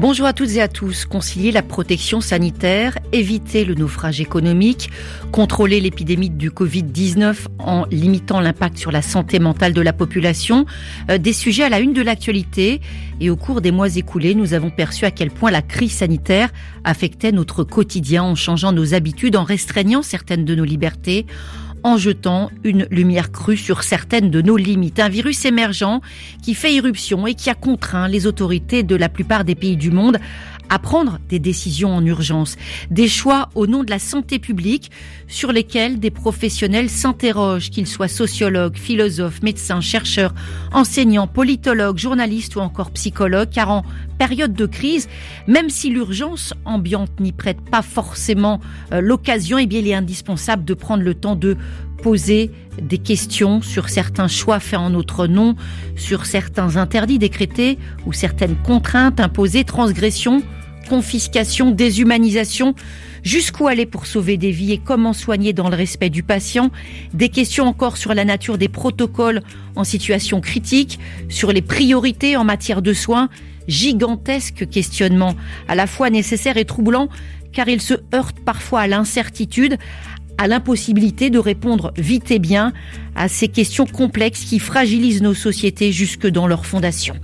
[0.00, 1.04] Bonjour à toutes et à tous.
[1.04, 4.90] Concilier la protection sanitaire, éviter le naufrage économique,
[5.30, 10.64] contrôler l'épidémie du Covid-19 en limitant l'impact sur la santé mentale de la population,
[11.10, 12.80] euh, des sujets à la une de l'actualité.
[13.20, 16.48] Et au cours des mois écoulés, nous avons perçu à quel point la crise sanitaire
[16.82, 21.26] affectait notre quotidien en changeant nos habitudes, en restreignant certaines de nos libertés,
[21.82, 25.00] en jetant une lumière crue sur certaines de nos limites.
[25.00, 26.00] Un virus émergent
[26.42, 29.90] qui fait irruption et qui a contraint les autorités de la plupart des pays du
[29.90, 30.18] monde
[30.70, 32.56] à prendre des décisions en urgence,
[32.90, 34.90] des choix au nom de la santé publique
[35.26, 40.32] sur lesquels des professionnels s'interrogent, qu'ils soient sociologues, philosophes, médecins, chercheurs,
[40.72, 43.84] enseignants, politologues, journalistes ou encore psychologues, car en
[44.18, 45.08] période de crise,
[45.48, 48.60] même si l'urgence ambiante n'y prête pas forcément
[48.92, 51.56] euh, l'occasion, eh bien il est indispensable de prendre le temps de
[52.02, 55.56] poser des questions sur certains choix faits en notre nom,
[55.96, 60.42] sur certains interdits décrétés ou certaines contraintes imposées, transgressions
[60.88, 62.74] confiscation, déshumanisation.
[63.22, 66.70] Jusqu'où aller pour sauver des vies et comment soigner dans le respect du patient
[67.12, 69.42] Des questions encore sur la nature des protocoles
[69.76, 73.28] en situation critique, sur les priorités en matière de soins.
[73.68, 75.36] Gigantesque questionnement,
[75.68, 77.08] à la fois nécessaire et troublant,
[77.52, 79.76] car il se heurte parfois à l'incertitude,
[80.38, 82.72] à l'impossibilité de répondre vite et bien
[83.14, 87.14] à ces questions complexes qui fragilisent nos sociétés jusque dans leur fondation.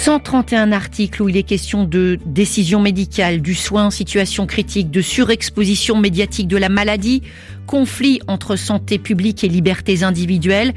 [0.00, 5.02] 131 articles où il est question de décision médicale, du soin en situation critique, de
[5.02, 7.20] surexposition médiatique de la maladie,
[7.66, 10.72] conflit entre santé publique et libertés individuelles.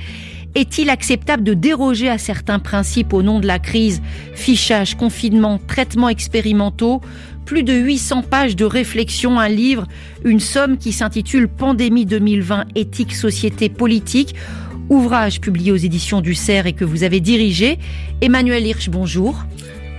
[0.56, 4.02] Est-il acceptable de déroger à certains principes au nom de la crise?
[4.36, 7.00] Fichage, confinement, traitements expérimentaux.
[7.46, 9.88] Plus de 800 pages de réflexion, un livre,
[10.26, 14.36] une somme qui s'intitule Pandémie 2020, éthique, société, politique,
[14.90, 17.80] ouvrage publié aux éditions du CERF et que vous avez dirigé.
[18.22, 19.44] Emmanuel Hirsch, bonjour.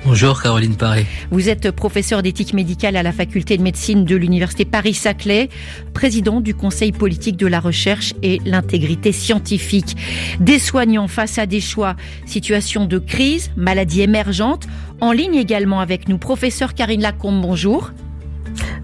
[0.06, 1.06] Bonjour Caroline Paré.
[1.30, 5.48] Vous êtes professeur d'éthique médicale à la faculté de médecine de l'université Paris-Saclay,
[5.94, 9.96] président du Conseil politique de la recherche et l'intégrité scientifique.
[10.40, 11.96] Des soignants face à des choix,
[12.26, 14.66] situation de crise, maladie émergente,
[15.00, 16.18] en ligne également avec nous.
[16.18, 17.90] Professeur Karine Lacombe, bonjour.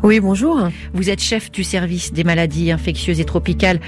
[0.03, 0.69] Oui, bonjour.
[0.95, 3.81] Vous êtes chef du service des maladies infectieuses et tropicales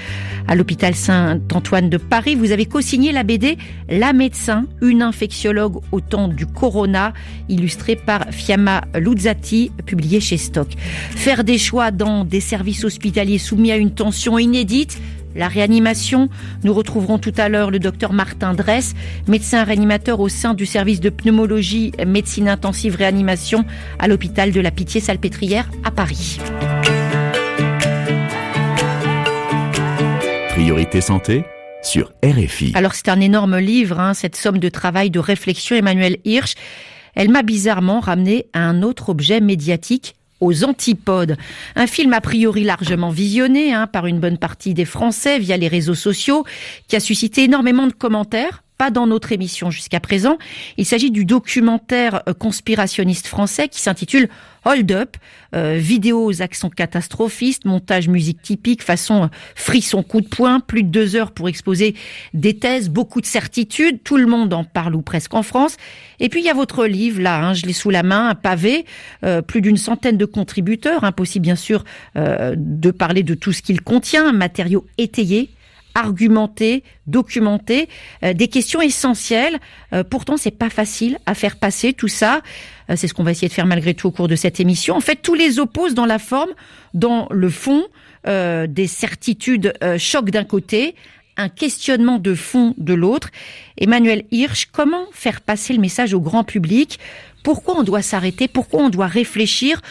[0.47, 2.35] à l'hôpital Saint-Antoine de Paris.
[2.35, 3.57] Vous avez co-signé la BD
[3.89, 7.13] La médecin, une infectiologue au temps du corona,
[7.49, 10.67] illustrée par Fiamma Luzzati, publiée chez Stock.
[10.77, 14.99] Faire des choix dans des services hospitaliers soumis à une tension inédite,
[15.35, 16.29] la réanimation.
[16.63, 18.93] Nous retrouverons tout à l'heure le docteur Martin Dress,
[19.27, 23.65] médecin réanimateur au sein du service de pneumologie médecine intensive réanimation
[23.99, 26.39] à l'hôpital de la Pitié-Salpêtrière à Paris.
[30.49, 31.43] Priorité santé
[31.81, 32.71] sur RFI.
[32.75, 36.55] Alors c'est un énorme livre, hein, cette somme de travail, de réflexion, Emmanuel Hirsch.
[37.15, 41.37] Elle m'a bizarrement ramené à un autre objet médiatique aux antipodes.
[41.75, 45.67] Un film a priori largement visionné hein, par une bonne partie des Français via les
[45.67, 46.45] réseaux sociaux,
[46.87, 50.37] qui a suscité énormément de commentaires pas dans notre émission jusqu'à présent.
[50.77, 54.29] Il s'agit du documentaire euh, conspirationniste français qui s'intitule
[54.65, 55.17] Hold Up,
[55.55, 60.83] euh, vidéo aux accents catastrophistes, montage musique typique, façon euh, frisson coup de poing, plus
[60.83, 61.95] de deux heures pour exposer
[62.33, 65.77] des thèses, beaucoup de certitudes, tout le monde en parle ou presque en France.
[66.19, 68.35] Et puis il y a votre livre là, hein, je l'ai sous la main, un
[68.35, 68.85] pavé,
[69.47, 71.83] plus d'une centaine de contributeurs, impossible bien sûr
[72.15, 75.49] de parler de tout ce qu'il contient, matériau étayé,
[75.95, 77.89] argumenter, documenter
[78.23, 79.59] euh, des questions essentielles.
[79.93, 82.41] Euh, pourtant, c'est pas facile à faire passer tout ça.
[82.89, 84.95] Euh, c'est ce qu'on va essayer de faire malgré tout au cours de cette émission.
[84.95, 86.51] En fait, tous les opposent dans la forme,
[86.93, 87.83] dans le fond,
[88.25, 90.95] des certitudes choc d'un côté,
[91.35, 93.31] un questionnement de fond de l'autre.
[93.77, 96.99] Emmanuel Hirsch, comment faire passer le message au grand public?
[97.43, 98.47] Pourquoi on doit s'arrêter?
[98.47, 99.81] Pourquoi on doit réfléchir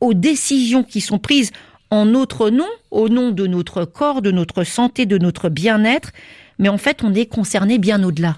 [0.00, 1.50] aux décisions qui sont prises
[1.90, 6.10] en notre nom, au nom de notre corps, de notre santé, de notre bien-être,
[6.58, 8.36] mais en fait on est concerné bien au-delà.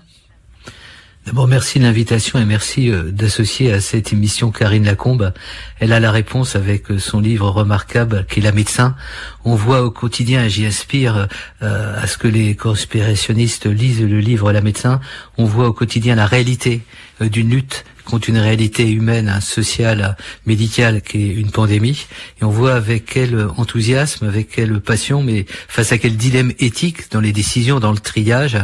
[1.27, 5.35] D'abord, merci de l'invitation et merci euh, d'associer à cette émission Karine Lacombe.
[5.79, 8.97] Elle a la réponse avec euh, son livre remarquable qui est La médecin.
[9.45, 11.29] On voit au quotidien, et j'y aspire
[11.63, 14.99] euh, à ce que les conspirationnistes lisent le livre La médecin,
[15.37, 16.81] on voit au quotidien la réalité
[17.21, 20.17] d'une lutte contre une réalité humaine, sociale,
[20.47, 22.07] médicale qui est une pandémie.
[22.41, 27.11] Et on voit avec quel enthousiasme, avec quelle passion, mais face à quel dilemme éthique
[27.13, 28.59] dans les décisions, dans le triage,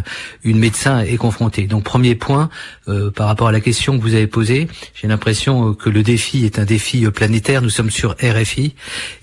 [0.44, 1.66] une médecin est confrontée.
[1.66, 2.50] Donc premier point,
[2.88, 6.44] euh, par rapport à la question que vous avez posée, j'ai l'impression que le défi
[6.44, 7.62] est un défi planétaire.
[7.62, 8.74] Nous sommes sur RFI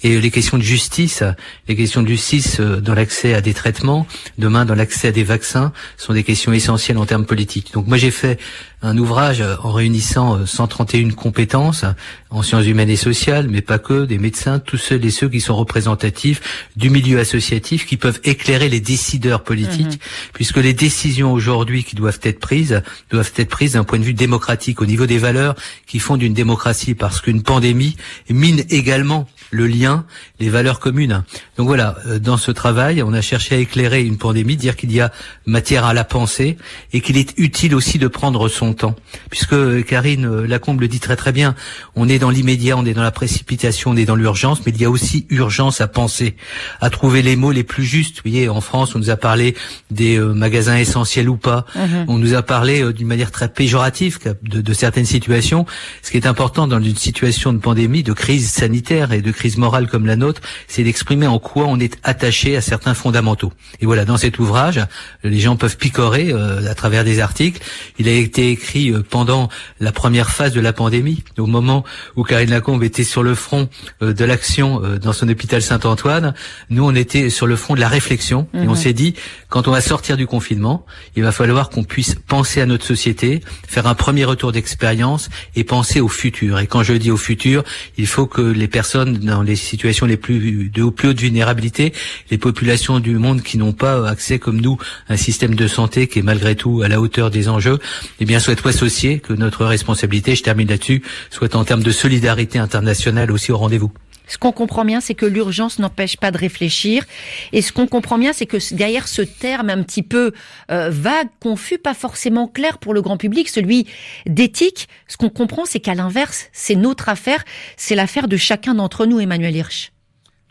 [0.04, 1.24] et les questions de justice,
[1.68, 4.06] les questions de justice euh, dans l'accès à des traitements,
[4.38, 7.74] demain dans l'accès à des vaccins, sont des questions essentielles en termes politiques.
[7.74, 8.40] Donc moi j'ai fait
[8.84, 11.86] un ouvrage en réunissant 131 euh, compétences
[12.30, 15.40] en sciences humaines et sociales, mais pas que, des médecins, tous ceux et ceux qui
[15.40, 20.32] sont représentatifs du milieu associatif, qui peuvent éclairer les décideurs politiques, mhm.
[20.34, 24.16] puisque les décisions aujourd'hui qui doivent être prises doivent être prises d'un point de vue
[24.16, 25.54] démocratique, au niveau des valeurs
[25.86, 27.96] qui font d'une démocratie, parce qu'une pandémie
[28.30, 30.06] mine également le lien,
[30.40, 31.24] les valeurs communes.
[31.58, 34.92] Donc voilà, euh, dans ce travail, on a cherché à éclairer une pandémie, dire qu'il
[34.92, 35.12] y a
[35.46, 36.58] matière à la pensée
[36.92, 38.96] et qu'il est utile aussi de prendre son temps.
[39.30, 41.54] Puisque euh, Karine euh, Lacombe le dit très très bien,
[41.96, 44.82] on est dans l'immédiat, on est dans la précipitation, on est dans l'urgence, mais il
[44.82, 46.36] y a aussi urgence à penser,
[46.82, 48.16] à trouver les mots les plus justes.
[48.18, 49.56] Vous voyez, en France, on nous a parlé
[49.92, 52.06] des magasins essentiels ou pas, mhm.
[52.08, 55.66] on nous a parlé d'une manière très péjorative de, de certaines situations.
[56.02, 59.44] Ce qui est important dans une situation de pandémie, de crise sanitaire et de crise
[59.44, 63.52] crise morale comme la nôtre, c'est d'exprimer en quoi on est attaché à certains fondamentaux.
[63.82, 64.80] Et voilà, dans cet ouvrage,
[65.26, 67.62] les gens peuvent picorer euh, à travers des articles.
[68.00, 69.50] Il a été écrit euh, pendant
[69.82, 71.84] la première phase de la pandémie, au moment
[72.16, 73.68] où Karine Lacombe était sur le front
[74.02, 76.34] euh, de l'action dans son hôpital Saint-Antoine.
[76.70, 78.76] Nous, on était sur le front de la réflexion et on mhm.
[78.76, 79.14] s'est dit,
[79.50, 80.86] quand on va sortir du confinement,
[81.18, 83.33] il va falloir qu'on puisse penser à notre société,
[83.68, 86.60] faire un premier retour d'expérience et penser au futur.
[86.60, 87.64] Et quand je dis au futur,
[87.98, 91.94] il faut que les personnes dans les situations les plus de plus haute vulnérabilité,
[92.32, 94.78] les populations du monde qui n'ont pas accès comme nous
[95.08, 97.80] à un système de santé qui est malgré tout à la hauteur des enjeux,
[98.20, 102.60] eh bien souhaite associer que notre responsabilité, je termine là-dessus, soit en termes de solidarité
[102.60, 103.92] internationale aussi au rendez-vous.
[104.34, 107.06] Ce qu'on comprend bien, c'est que l'urgence n'empêche pas de réfléchir.
[107.52, 110.34] Et ce qu'on comprend bien, c'est que derrière ce terme un petit peu
[110.72, 113.86] euh, vague, confus, pas forcément clair pour le grand public, celui
[114.26, 117.46] d'éthique, ce qu'on comprend, c'est qu'à l'inverse, c'est notre affaire,
[117.78, 119.93] c'est l'affaire de chacun d'entre nous, Emmanuel Hirsch.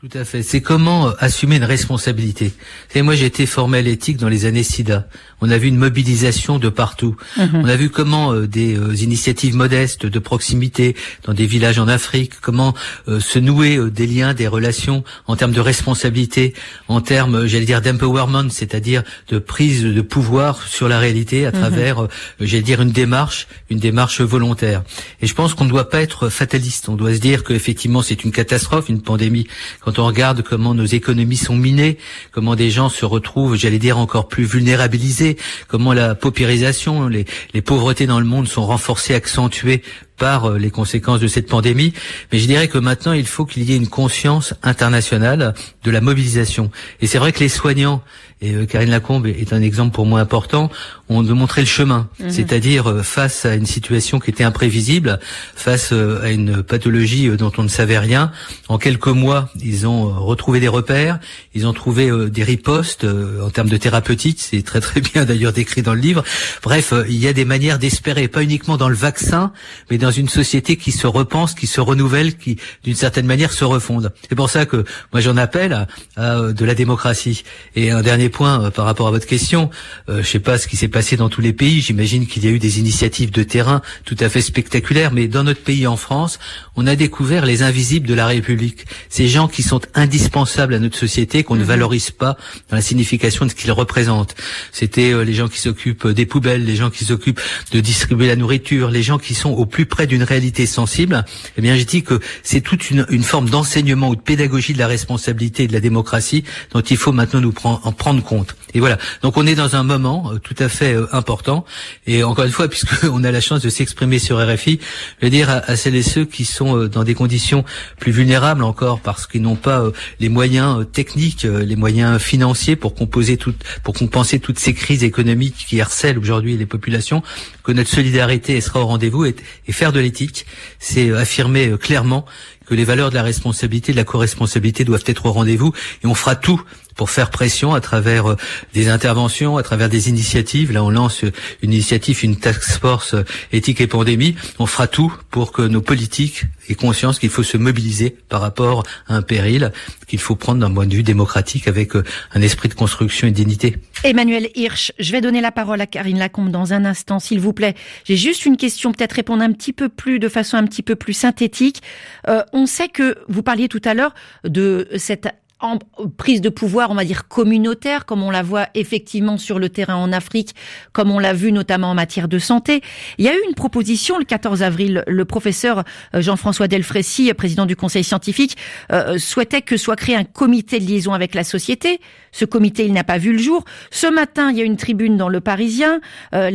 [0.03, 0.43] Tout à fait.
[0.43, 2.53] C'est comment euh, assumer une responsabilité?
[2.97, 5.07] Et moi, j'ai été formé à l'éthique dans les années SIDA.
[5.41, 7.15] On a vu une mobilisation de partout.
[7.37, 7.61] Mhm.
[7.63, 11.87] On a vu comment euh, des euh, initiatives modestes de proximité dans des villages en
[11.87, 12.75] Afrique, comment
[13.07, 16.55] se nouer des liens, des relations en termes de responsabilité,
[16.89, 21.61] en termes, j'allais dire, d'empowerment, c'est-à-dire de prise de pouvoir sur la réalité à mhm.
[21.61, 22.09] travers,
[22.41, 24.83] j'allais dire, une démarche, une démarche volontaire.
[25.21, 26.89] Et je pense qu'on ne doit pas être fataliste.
[26.89, 29.47] On doit se dire qu'effectivement, c'est une catastrophe, une pandémie.
[29.81, 31.99] Quand on regarde comment nos économies sont minées,
[32.31, 35.37] comment des gens se retrouvent, j'allais dire, encore plus vulnérabilisés,
[35.69, 37.25] comment la paupérisation, les,
[37.55, 39.83] les pauvretés dans le monde sont renforcées, accentuées
[40.19, 41.93] par euh, les conséquences de cette pandémie.
[42.31, 45.55] Mais je dirais que maintenant, il faut qu'il y ait une conscience internationale
[45.85, 46.71] de la mobilisation.
[47.01, 48.03] Et c'est vrai que les soignants,
[48.41, 50.71] et euh, Karine Lacombe est un exemple pour moi important,
[51.09, 52.09] ont de montrer le chemin.
[52.19, 52.31] Mhm.
[52.31, 55.19] C'est-à-dire euh, face à une situation qui était imprévisible,
[55.55, 58.33] face à une pathologie dont on ne savait rien,
[58.69, 61.19] en quelques mois, ils ont retrouvé des repères,
[61.55, 65.83] ils ont trouvé des ripostes en termes de thérapeutique, c'est très très bien d'ailleurs décrit
[65.83, 66.25] dans le livre.
[66.63, 69.53] Bref, il y a des manières d'espérer, pas uniquement dans le vaccin,
[69.91, 73.65] mais dans une société qui se repense, qui se renouvelle, qui d'une certaine manière se
[73.65, 74.13] refonde.
[74.29, 75.87] C'est pour ça que moi j'en appelle à,
[76.19, 77.45] euh, de la démocratie.
[77.77, 79.71] Et un dernier point euh, par rapport à votre question,
[80.09, 81.81] euh, je sais pas ce qui s'est passé dans tous les pays.
[81.81, 85.45] J'imagine qu'il y a eu des initiatives de terrain tout à fait spectaculaires, mais dans
[85.45, 86.39] notre pays en France,
[86.77, 88.87] on a découvert les invisibles de la République.
[89.09, 91.67] Ces gens qui sont indispensables à notre société, qu'on ne mhm.
[91.67, 92.37] valorise pas
[92.71, 94.35] dans la signification de ce qu'ils représentent.
[94.73, 97.41] C'était euh, les gens qui s'occupent des poubelles, les gens qui s'occupent
[97.71, 101.25] de distribuer la nourriture, les gens qui sont au plus près d'une réalité sensible,
[101.59, 104.79] eh bien, je dis que c'est toute une, une forme d'enseignement ou de pédagogie de
[104.79, 108.57] la responsabilité et de la démocratie dont il faut maintenant nous en prendre compte.
[108.75, 108.97] Et voilà.
[109.23, 111.67] Donc, on est dans un moment euh, tout à fait euh, important.
[112.07, 114.81] Et encore une fois, puisqu'on a la chance de s'exprimer sur RFI,
[115.21, 117.65] je veux dire à, à, celles et ceux qui sont euh, dans des conditions
[117.99, 119.85] plus vulnérables encore parce qu'ils n'ont pas
[120.21, 125.67] les moyens techniques, les moyens financiers pour composer tout, pour compenser toutes ces crises économiques
[125.69, 127.23] qui harcèlent aujourd'hui les populations,
[127.63, 130.47] que notre solidarité sera au rendez-vous et, et faire de l'éthique,
[130.79, 132.25] c'est euh, affirmer euh, clairement
[132.67, 135.73] que les valeurs de la responsabilité, de la co-responsabilité doivent être au rendez-vous
[136.05, 136.63] et on fera tout
[136.97, 138.37] pour faire pression à travers
[138.75, 140.73] des interventions, à travers des initiatives.
[140.73, 141.23] Là, on lance
[141.63, 143.15] une initiative, une task force
[143.53, 144.35] éthique et pandémie.
[144.59, 148.85] On fera tout pour que nos politiques aient conscience qu'il faut se mobiliser par rapport
[149.09, 149.73] à un péril
[150.07, 153.37] qu'il faut prendre d'un point de vue démocratique avec un esprit de construction et de
[153.37, 153.77] dignité.
[154.05, 157.53] Emmanuel Hirsch, je vais donner la parole à Karine Lacombe dans un instant, s'il vous
[157.53, 157.75] plaît.
[158.05, 160.97] J'ai juste une question, peut-être répondre un petit peu plus, de façon un petit peu
[160.97, 161.83] plus synthétique.
[162.29, 165.29] Euh, on sait que vous parliez tout à l'heure de cette
[165.63, 165.79] en
[166.17, 169.97] prise de pouvoir, on va dire communautaire, comme on la voit effectivement sur le terrain
[169.97, 170.55] en Afrique,
[170.93, 172.83] comme on l'a vu notamment en matière de santé.
[173.19, 175.05] Il y a eu une proposition le 14 avril.
[175.07, 178.57] Le professeur euh, Jean-François Delfrécy, président du Conseil scientifique,
[178.93, 182.01] euh, souhaitait que soit créé un comité de liaison avec la société.
[182.33, 183.65] Ce comité, il n'a pas vu le jour.
[183.91, 186.01] Ce matin, il y a une tribune dans Le Parisien.
[186.35, 186.51] Euh,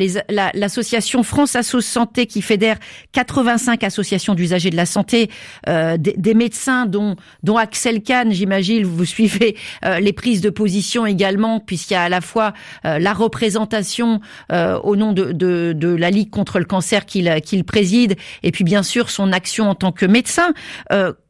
[0.53, 2.77] L'association France Asso Santé qui fédère
[3.13, 5.29] 85 associations d'usagers de la santé,
[5.69, 7.15] euh, des, médecins dont,
[7.57, 9.55] Axel Kahn, j'imagine, vous suivez
[9.85, 12.53] euh, les prises de position également, puisqu'il y a à la fois
[12.83, 14.19] la représentation
[14.49, 19.31] au nom de, la Ligue contre le cancer qu'il préside, et puis bien sûr son
[19.31, 20.53] action en tant que médecin.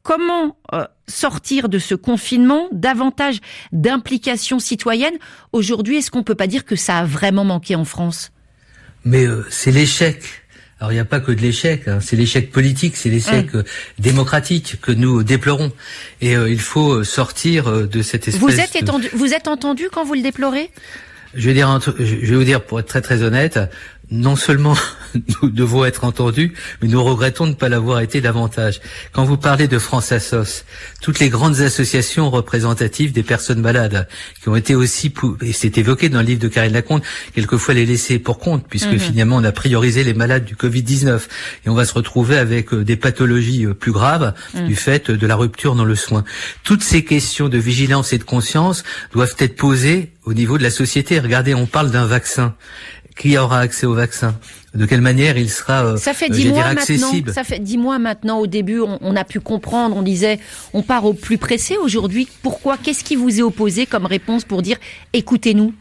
[0.07, 0.55] Comment
[1.09, 3.39] sortir de ce confinement, davantage
[3.73, 5.15] d'implication citoyenne
[5.51, 8.31] Aujourd'hui, est-ce qu'on peut pas dire que ça a vraiment manqué en France?
[9.03, 10.23] Mais c'est l'échec
[10.79, 11.97] alors il n'y a pas que de l'échec, hein.
[12.01, 13.63] c'est l'échec politique, c'est l'échec euh,
[13.97, 15.71] démocratique que nous déplorons.
[16.21, 18.39] Et euh, il faut euh, sortir de cette espèce.
[18.39, 20.69] Vous êtes, étendu, vous êtes entendu quand vous le déplorez?
[21.33, 23.59] Je vais, dire, je vais vous dire, pour être très très honnête,
[24.09, 24.75] non seulement
[25.41, 28.79] nous devons être entendus, mais nous regrettons de ne pas l'avoir été davantage.
[29.11, 30.63] Quand vous parlez de France Assos,
[31.01, 34.07] toutes les grandes associations représentatives des personnes malades,
[34.41, 37.01] qui ont été aussi, et c'est évoqué dans le livre de Karine Lacombe,
[37.33, 38.99] quelquefois les laisser pour compte, puisque mhm.
[38.99, 41.21] finalement on a priorisé les malades du Covid-19,
[41.65, 44.67] et on va se retrouver avec euh, des pathologies euh, plus graves mhm.
[44.67, 46.23] du fait de la rupture dans le soin.
[46.63, 50.69] Toutes ces questions de vigilance et de conscience doivent être posées au niveau de la
[50.69, 51.19] société.
[51.19, 52.53] Regardez, on parle d'un vaccin
[53.17, 54.35] qui aura accès au vaccin
[54.73, 57.99] De quelle manière il sera euh, Ça fait dix mois accessible Ça fait dix mois
[57.99, 58.39] maintenant.
[58.39, 59.95] Au début, on, on, a pu comprendre.
[59.95, 60.39] On disait,
[60.73, 61.77] on part au plus pressé.
[61.77, 62.77] Aujourd'hui, pourquoi?
[62.77, 64.77] Qu'est-ce qui vous est opposé comme réponse pour dire,
[65.13, 65.73] écoutez-nous?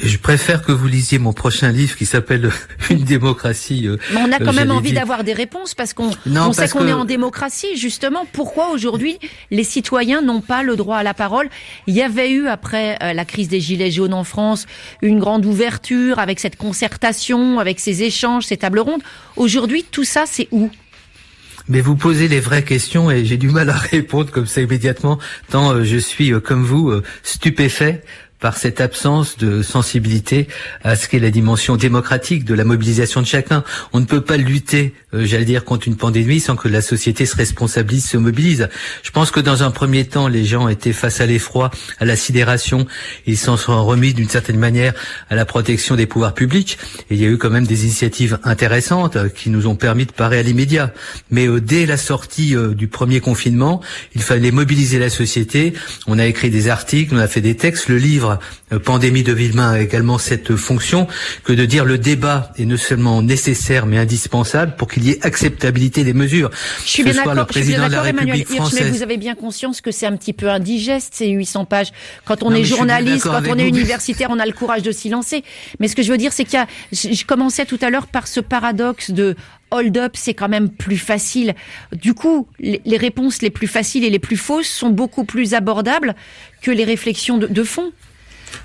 [0.00, 2.50] Je préfère que vous lisiez mon prochain livre qui s'appelle
[2.90, 3.88] Une démocratie.
[3.88, 6.86] Euh, Mais on a quand même envie d'avoir des réponses parce qu'on on sait qu'on
[6.86, 7.76] est en démocratie.
[7.76, 9.18] Justement, pourquoi aujourd'hui
[9.50, 11.48] les citoyens n'ont pas le droit à la parole?
[11.86, 14.66] Il y avait eu après euh, la crise des gilets jaunes en France
[15.00, 19.02] une grande ouverture avec cette concertation, avec ces échanges, ces tables rondes.
[19.36, 20.70] Aujourd'hui, tout ça, c'est où?
[21.68, 25.18] Mais vous posez les vraies questions et j'ai du mal à répondre comme ça immédiatement,
[25.50, 28.02] tant euh, je suis, comme vous, stupéfait
[28.42, 30.48] par cette absence de sensibilité
[30.82, 33.62] à ce qu'est la dimension démocratique de la mobilisation de chacun.
[33.92, 37.24] On ne peut pas lutter, euh, j'allais dire, contre une pandémie sans que la société
[37.24, 38.68] se responsabilise, se mobilise.
[39.04, 41.70] Je pense que dans un premier temps, les gens étaient face à l'effroi,
[42.00, 42.84] à la sidération.
[43.26, 44.92] Ils s'en sont remis d'une certaine manière
[45.30, 46.78] à la protection des pouvoirs publics.
[47.10, 50.12] Il y a eu quand même des initiatives intéressantes euh, qui nous ont permis de
[50.12, 50.92] parer à l'immédiat.
[51.30, 53.80] Mais euh, dès la sortie du premier confinement,
[54.16, 55.74] il fallait mobiliser la société.
[56.08, 57.88] On a écrit des articles, on a fait des textes.
[57.88, 58.31] Le livre
[58.72, 61.06] euh, Pandémie de Villemain a également cette fonction
[61.44, 65.24] que de dire le débat est non seulement nécessaire mais indispensable pour qu'il y ait
[65.24, 66.50] acceptabilité des mesures.
[66.84, 67.46] Je suis bien d'accord, la
[68.44, 68.82] française.
[68.84, 71.92] Mais vous avez bien conscience que c'est un petit peu indigeste ces 800 pages.
[72.24, 75.44] Quand on est journaliste, quand on est universitaire, on a le courage de s'y lancer.
[75.80, 78.06] Mais ce que je veux dire, c'est qu'il y a, je commençais tout à l'heure
[78.06, 79.36] par ce paradoxe de
[79.70, 81.54] hold up, c'est quand même plus facile.
[81.92, 86.14] Du coup, les réponses les plus faciles et les plus fausses sont beaucoup plus abordables
[86.60, 87.92] que les réflexions de, de fond.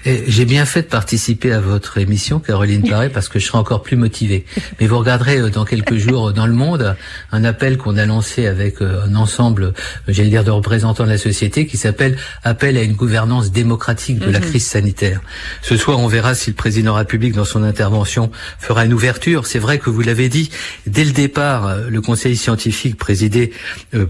[0.06, 3.82] J'ai bien fait de participer à votre émission, Caroline Paré, parce que je serai encore
[3.82, 4.46] plus motivé.
[4.80, 6.96] Mais vous regarderez euh, dans quelques jours dans le monde
[7.32, 9.72] un appel qu'on a lancé avec euh, un ensemble, euh,
[10.08, 14.30] j'allais dire, de représentants de la société qui s'appelle Appel à une gouvernance démocratique de
[14.30, 14.46] la mhm.
[14.46, 15.22] crise sanitaire.
[15.62, 18.94] Ce soir, on verra si le président de la République, dans son intervention, fera une
[18.94, 19.46] ouverture.
[19.46, 20.50] C'est vrai que vous l'avez dit,
[20.86, 23.52] dès le départ, le conseil scientifique présidé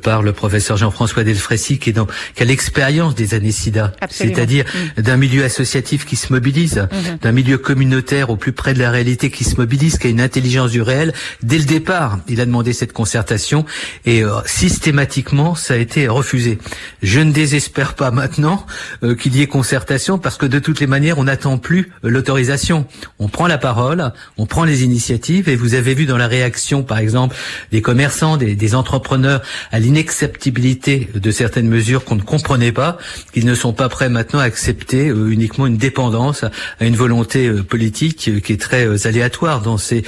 [0.04, 4.66] par le professeur Jean-François Delfrécy, qui, est dans, qui a l'expérience des années SIDA, c'est-à-dire
[4.98, 5.04] mhm.
[5.04, 5.67] d'un milieu associatif
[6.06, 7.18] qui se mobilise, mhm.
[7.22, 10.22] d'un milieu communautaire au plus près de la réalité qui se mobilise, qui a une
[10.22, 11.14] intelligence du réel.
[11.44, 13.66] Dès le départ, il a demandé cette concertation
[14.06, 16.58] et euh, systématiquement, ça a été refusé.
[17.04, 18.66] Je ne désespère pas maintenant
[19.04, 22.10] euh, qu'il y ait concertation parce que de toutes les manières, on n'attend plus euh,
[22.10, 22.86] l'autorisation.
[23.20, 26.84] On prend la parole, on prend les initiatives et vous avez vu dans la réaction,
[26.84, 27.36] par exemple,
[27.72, 32.98] des commerçants, des, des entrepreneurs à l'inacceptabilité de certaines mesures qu'on ne comprenait pas,
[33.34, 36.44] qu'ils ne sont pas prêts maintenant à accepter uniquement pratiquement une dépendance
[36.80, 40.04] à une volonté politique qui est très aléatoire dans ses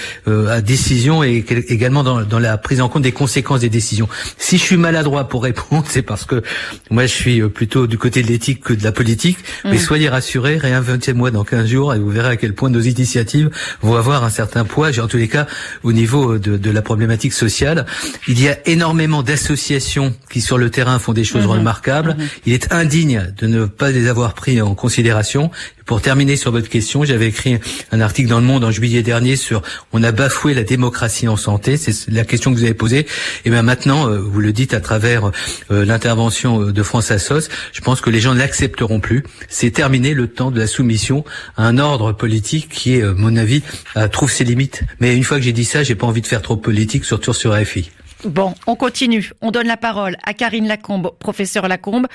[0.64, 4.08] décisions et également dans, dans la prise en compte des conséquences des décisions.
[4.38, 6.44] Si je suis maladroit pour répondre, c'est parce que
[6.92, 9.38] moi je suis plutôt du côté de l'éthique que de la politique.
[9.66, 9.80] Mais mm.
[9.80, 13.50] soyez rassurés, réinventez-moi dans 15 jours et vous verrez à quel point nos initiatives
[13.82, 15.48] vont avoir un certain poids, en tous les cas
[15.84, 17.86] au niveau de, de la problématique sociale.
[18.28, 21.60] Il y a énormément d'associations qui sur le terrain font des choses mm-hmm.
[21.60, 22.12] remarquables.
[22.12, 22.42] Mm-hmm.
[22.46, 25.39] Il est indigne de ne pas les avoir pris en considération.
[25.86, 27.58] Pour terminer sur votre question, j'avais écrit
[27.92, 31.38] un article dans Le Monde en juillet dernier sur on a bafoué la démocratie en
[31.38, 31.78] santé.
[31.78, 33.08] C'est la question que vous avez posée.
[33.46, 35.32] Et bien maintenant, euh, vous le dites à travers
[35.72, 39.24] euh, l'intervention euh, de France Assos, je pense que les gens ne l'accepteront plus.
[39.48, 41.24] C'est terminé le temps de la soumission
[41.58, 43.64] à un ordre politique qui est, à mon avis,
[44.12, 44.84] trouve ses limites.
[45.00, 47.34] Mais une fois que j'ai dit ça, j'ai pas envie de faire trop politique, surtout
[47.34, 47.90] sur RFI.
[48.26, 49.32] Bon, on continue.
[49.40, 52.08] On donne la parole à Karine Lacombe, professeur Lacombe.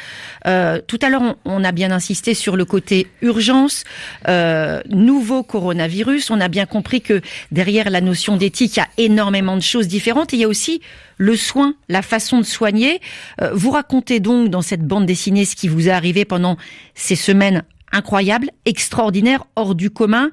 [0.46, 3.84] Euh, tout à l'heure, on, a bien insisté sur le côté urgence,
[4.28, 6.30] euh, nouveau coronavirus.
[6.30, 9.88] On a bien compris que derrière la notion d'éthique, il y a énormément de choses
[9.88, 10.34] différentes.
[10.34, 10.82] il y a aussi
[11.16, 13.00] le soin, la façon de soigner.
[13.40, 16.58] Euh, vous racontez donc dans cette bande dessinée ce qui vous est arrivé pendant
[16.94, 17.62] ces semaines
[17.94, 20.30] incroyable, extraordinaire, hors du commun.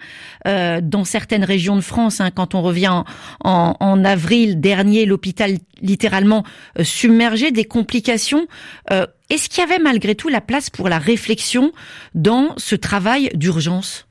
[0.48, 3.04] Euh, dans certaines régions de France, hein, quand on revient
[3.44, 6.44] en, avril dernier, l'hôpital littéralement
[6.80, 8.48] euh, submergé, des complications.
[8.92, 11.72] Euh, est-ce qu'il y avait malgré tout la place pour la réflexion
[12.16, 14.08] dans ce travail d'urgence?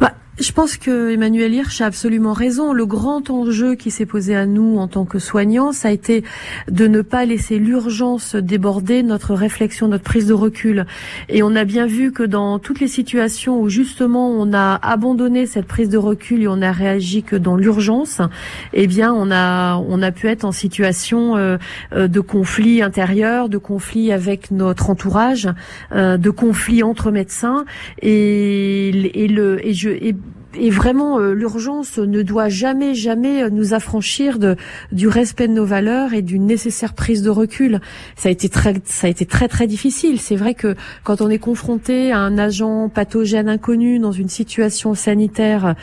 [0.00, 2.72] Bah, je pense que Emmanuel Hirsch a absolument raison.
[2.72, 6.24] Le grand enjeu qui s'est posé à nous en tant que soignants, ça a été
[6.68, 10.86] de ne pas laisser l'urgence déborder notre réflexion, notre prise de recul.
[11.28, 15.46] Et on a bien vu que dans toutes les situations où justement on a abandonné
[15.46, 18.20] cette prise de recul et on a réagi que dans l'urgence,
[18.72, 21.58] eh bien on a on a pu être en situation euh,
[21.92, 25.48] euh, de conflit intérieur, de conflit avec notre entourage,
[25.92, 27.64] euh, de conflit entre médecins
[28.02, 30.16] et, et le et je et
[30.58, 34.38] et vraiment, euh, l'urgence ne doit jamais, jamais euh, nous affranchir
[34.92, 37.80] du respect de nos valeurs et d'une nécessaire prise de recul.
[38.16, 40.20] Ça a été très, ça a été très, très difficile.
[40.20, 44.94] C'est vrai que quand on est confronté à un agent pathogène inconnu dans une situation
[44.94, 45.74] sanitaire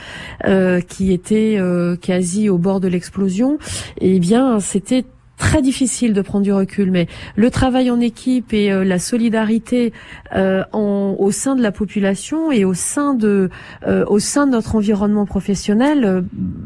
[0.45, 1.59] euh, qui était
[2.01, 3.57] quasi au bord de l'explosion,
[3.99, 5.05] eh bien, c'était
[5.41, 9.91] très difficile de prendre du recul, mais le travail en équipe et euh, la solidarité
[10.35, 13.49] euh, en, au sein de la population et au sein de
[13.87, 16.23] euh, au sein de notre environnement professionnel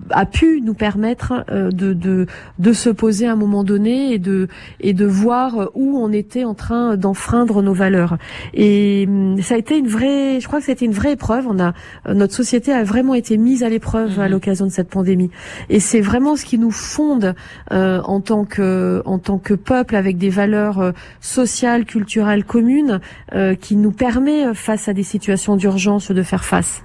[0.09, 2.25] a pu nous permettre de, de
[2.59, 4.49] de se poser à un moment donné et de
[4.81, 8.17] et de voir où on était en train d'enfreindre nos valeurs.
[8.53, 11.45] Et hum, ça a été une vraie, je crois que c'était une vraie épreuve.
[11.47, 11.73] On a
[12.13, 14.31] notre société a vraiment été mise à l'épreuve à mmh.
[14.31, 15.31] l'occasion de cette pandémie.
[15.69, 17.35] Et c'est vraiment ce qui nous fonde
[17.71, 22.99] en tant que euh, en tant que peuple avec des valeurs euh, sociales, culturelles communes,
[23.33, 26.83] euh, qui nous permet face à des situations d'urgence de faire face.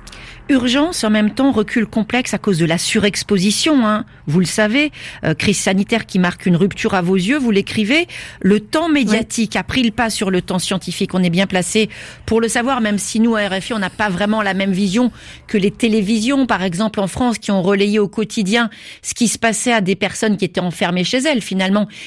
[0.49, 3.87] Urgence, en même temps, recul complexe à cause de la surexposition.
[3.87, 4.05] Hein.
[4.27, 4.91] Vous le savez,
[5.39, 8.09] crise sanitaire qui marque une rupture à vos yeux, vous l'écrivez.
[8.41, 11.15] Le temps médiatique a pris le pas sur le temps scientifique.
[11.15, 11.89] On est bien placé
[12.27, 15.13] pour le savoir, même si nous, à RFI, on n'a pas vraiment la même vision
[15.47, 18.71] que les télévisions, par exemple en France, qui ont relayé au quotidien
[19.03, 21.60] ce qui se passait à des personnes qui étaient enfermées chez elles, finalement,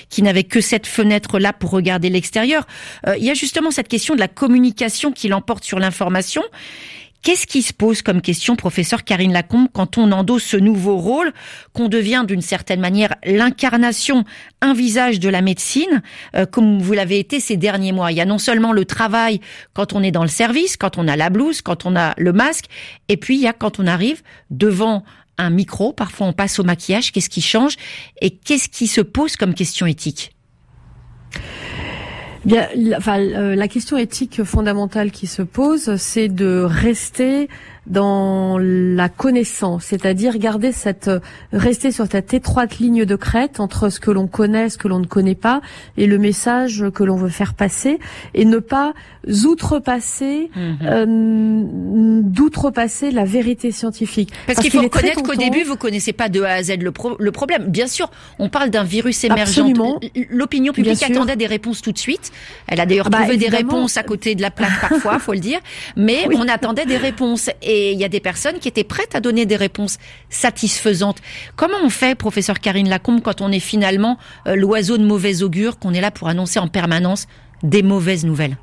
[0.10, 2.66] qui n'avaient que cette fenêtre-là pour regarder l'extérieur.
[3.18, 6.44] il y a justement cette question de la communication qui l'emporte sur l'information.
[7.24, 11.32] Qu'est-ce qui se pose comme question, professeur Karine Lacombe, quand on endosse ce nouveau rôle,
[11.72, 14.26] qu'on devient d'une certaine manière l'incarnation,
[14.60, 16.02] un visage de la médecine,
[16.36, 18.12] euh, comme vous l'avez été ces derniers mois?
[18.12, 19.40] Il y a non seulement le travail
[19.72, 22.34] quand on est dans le service, quand on a la blouse, quand on a le
[22.34, 22.66] masque,
[23.08, 25.06] et puis il y a quand on arrive devant
[25.38, 27.76] un micro, parfois on passe au maquillage, qu'est-ce qui change
[28.22, 30.32] et qu'est-ce qui se pose comme question éthique
[32.46, 37.48] Bien, la, enfin, euh, la question éthique fondamentale qui se pose, c'est de rester
[37.86, 41.12] dans la connaissance, c'est-à-dire garder cette,
[41.52, 45.00] rester sur cette étroite ligne de crête entre ce que l'on connaît, ce que l'on
[45.00, 45.62] ne connaît pas,
[45.98, 48.00] et le message que l'on veut faire passer,
[48.34, 48.94] et ne pas
[49.46, 50.78] outrepasser, mhm.
[50.84, 54.32] euh, d'outrepasser la vérité scientifique.
[54.48, 57.32] Parce, qu'il faut reconnaître qu'au début, vous connaissez pas de A à Z le, le
[57.32, 57.66] problème.
[57.68, 59.62] Bien sûr, on parle d'un virus émergent.
[60.30, 62.32] L'opinion publique attendait des réponses tout de suite.
[62.68, 65.34] Elle a d'ailleurs ah bah, trouvé des réponses à côté de la plaque parfois, faut
[65.34, 65.60] le dire.
[65.98, 67.50] Mais on attendait des réponses.
[67.62, 69.98] Et il y a des personnes qui étaient prêtes à donner des réponses
[70.30, 71.18] satisfaisantes.
[71.56, 75.80] Comment on fait, professeur Karine Lacombe, quand on est finalement euh, l'oiseau de mauvais augure,
[75.80, 77.28] qu'on est là pour annoncer en permanence
[77.64, 78.58] des mauvaises nouvelles?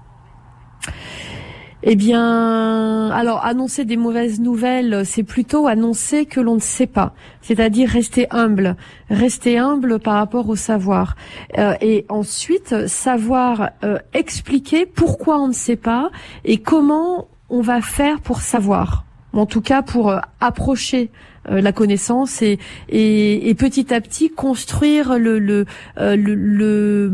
[1.82, 7.14] Eh bien, alors annoncer des mauvaises nouvelles, c'est plutôt annoncer que l'on ne sait pas,
[7.40, 8.76] c'est-à-dire rester humble,
[9.08, 11.16] rester humble par rapport au savoir,
[11.56, 16.10] euh, et ensuite savoir euh, expliquer pourquoi on ne sait pas
[16.44, 19.04] et comment on va faire pour savoir.
[19.32, 21.10] En tout cas pour approcher
[21.48, 22.58] la connaissance et,
[22.88, 25.64] et, petit à petit construire le
[25.98, 27.10] euh,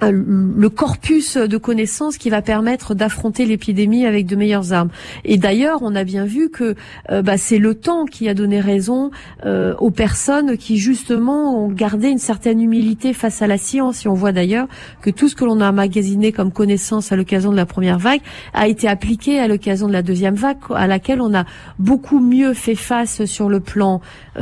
[0.00, 4.90] le corpus de connaissances qui va permettre d'affronter l'épidémie avec de meilleures armes.
[5.24, 6.74] Et d'ailleurs, on a bien vu que
[7.10, 9.10] euh, bah, c'est le temps qui a donné raison
[9.44, 14.04] euh, aux personnes qui justement ont gardé une certaine humilité face à la science.
[14.04, 14.66] Et on voit d'ailleurs
[15.00, 18.20] que tout ce que l'on a magasiné comme connaissance à l'occasion de la première vague
[18.52, 21.44] a été appliqué à l'occasion de la deuxième vague, à laquelle on a
[21.78, 24.00] beaucoup mieux fait face sur le plan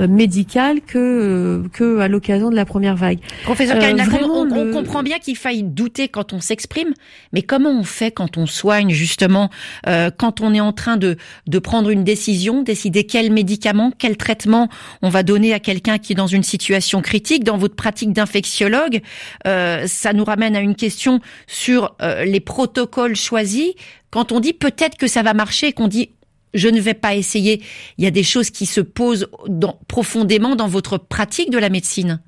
[0.08, 3.18] médical que que à l'occasion de la première vague.
[3.44, 3.76] Professeur
[4.22, 6.94] on, on, comprend bien qu'il faille douter quand on s'exprime,
[7.32, 9.50] mais comment on fait quand on soigne justement,
[9.88, 11.16] euh, quand on est en train de,
[11.48, 14.68] de prendre une décision, décider quel médicament, quel traitement
[15.02, 17.42] on va donner à quelqu'un qui est dans une situation critique.
[17.42, 19.00] Dans votre pratique d'infectiologue,
[19.46, 23.72] euh, ça nous ramène à une question sur euh, les protocoles choisis.
[24.10, 26.10] Quand on dit peut-être que ça va marcher qu'on dit
[26.54, 27.62] je ne vais pas essayer,
[27.96, 31.70] il y a des choses qui se posent dans, profondément dans votre pratique de la
[31.70, 32.20] médecine.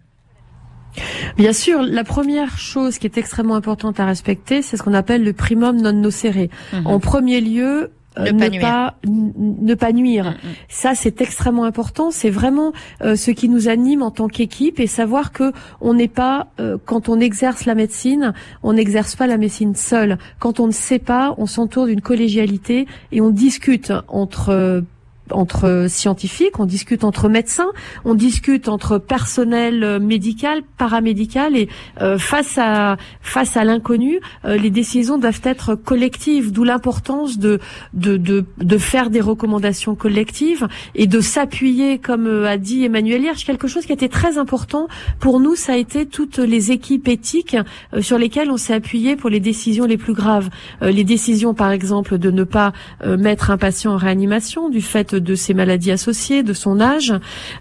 [1.37, 5.25] Bien sûr, la première chose qui est extrêmement importante à respecter, c'est ce qu'on appelle
[5.25, 6.49] le primum non nocere.
[6.73, 6.87] Mhm.
[6.87, 10.27] En premier lieu, euh, ne, pas, ne, pas, nuire.
[10.27, 10.51] Mhm.
[10.69, 12.13] Ça, c'est extrêmement important.
[12.13, 16.09] C'est vraiment euh, ce qui nous anime en tant qu'équipe et savoir que on n'est
[16.09, 20.19] pas, euh, quand on exerce la médecine, on n'exerce pas la médecine seule.
[20.39, 24.85] Quand on ne sait pas, on s'entoure d'une collégialité et on discute entre
[25.31, 27.71] entre scientifiques, on discute entre médecins,
[28.05, 31.69] on discute entre personnel euh, médical, paramédical et
[32.01, 37.59] euh, face à face à l'inconnu, euh, les décisions doivent être collectives, d'où l'importance de,
[37.95, 43.45] de, de de faire des recommandations collectives et de s'appuyer, comme a dit Emmanuel Hirsch,
[43.45, 44.89] quelque chose qui a été très important
[45.21, 47.57] pour nous, ça a été toutes les équipes éthiques
[48.01, 50.51] sur lesquelles on s'est appuyé pour les décisions les plus graves,
[50.83, 52.73] les décisions par exemple de ne pas
[53.05, 57.13] mettre un patient en réanimation du fait de ses maladies associées, de son âge,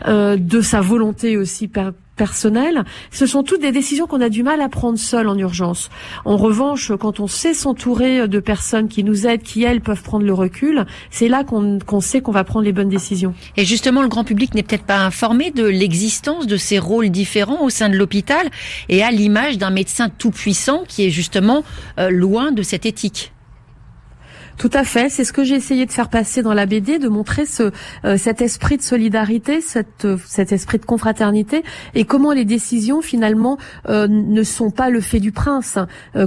[0.07, 1.69] euh, de sa volonté aussi
[2.15, 2.83] personnelle.
[3.11, 5.89] Ce sont toutes des décisions qu'on a du mal à prendre seul en urgence.
[6.25, 10.25] En revanche, quand on sait s'entourer de personnes qui nous aident, qui elles peuvent prendre
[10.25, 13.33] le recul, c'est là qu'on sait qu'on va prendre les bonnes décisions.
[13.57, 17.63] Et justement, le grand public n'est peut-être pas informé de l'existence de ces rôles différents
[17.63, 18.49] au sein de l'hôpital
[18.89, 21.63] et à l'image d'un médecin tout puissant qui est justement
[21.99, 23.33] euh, loin de cette éthique.
[24.57, 27.09] Tout à fait, c'est ce que j'ai essayé de faire passer dans la BD, de
[27.09, 27.71] montrer ce
[28.05, 29.59] euh, cet esprit de solidarité,
[30.05, 31.63] euh, cet esprit de confraternité,
[31.95, 33.57] et comment les décisions finalement
[33.89, 35.77] euh, ne sont pas le fait du prince,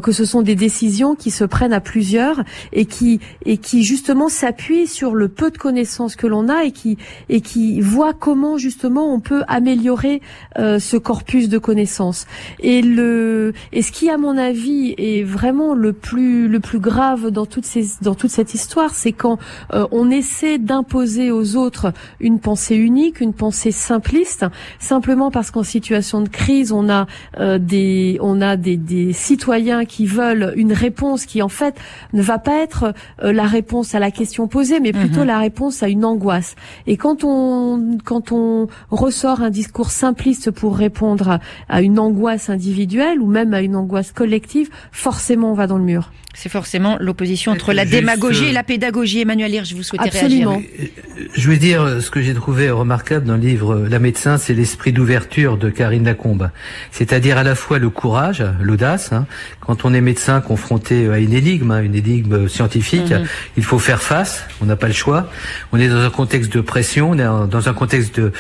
[0.03, 4.29] que ce sont des décisions qui se prennent à plusieurs et qui et qui justement
[4.29, 8.59] s'appuient sur le peu de connaissances que l'on a et qui et qui voient comment
[8.59, 10.21] justement on peut améliorer
[10.57, 12.27] ce corpus de connaissances.
[12.61, 17.31] Et le et ce qui à mon avis est vraiment le plus le plus grave
[17.31, 19.39] dans toutes ces dans toute cette histoire, c'est quand
[19.73, 24.47] euh, on essaie d'imposer aux autres une pensée unique, une pensée simpliste,
[24.79, 27.07] simplement parce qu'en situation de crise, on a
[27.39, 31.77] euh, des on a des, des, citoyens qui veulent une réponse qui en fait
[32.13, 35.27] ne va pas être euh, la réponse à la question posée, mais plutôt mhm.
[35.27, 36.57] la réponse à une angoisse.
[36.87, 43.21] Et quand on quand on ressort un discours simpliste pour répondre à une angoisse individuelle
[43.21, 46.11] ou même à une angoisse collective, forcément on va dans le mur.
[46.39, 49.23] C'est forcément l'opposition entre la démagogie et la pédagogie.
[49.23, 50.59] Emmanuel Hirsch, vous souhaitez Absolument.
[50.59, 50.91] réagir
[51.35, 54.93] Je veux dire, ce que j'ai trouvé remarquable dans le livre La médecin, c'est l'esprit
[54.93, 56.51] d'ouverture de Karine Lacombe.
[56.91, 59.15] C'est-à-dire à la fois le courage, l'audace.
[59.15, 59.27] Hein.
[59.67, 63.27] Quand on est médecin confronté à une énigme, hein, une énigme scientifique, mhm.
[63.57, 64.45] il faut faire face.
[64.61, 65.29] On n'a pas le choix.
[65.73, 68.33] On est dans un contexte de pression, on est dans un contexte de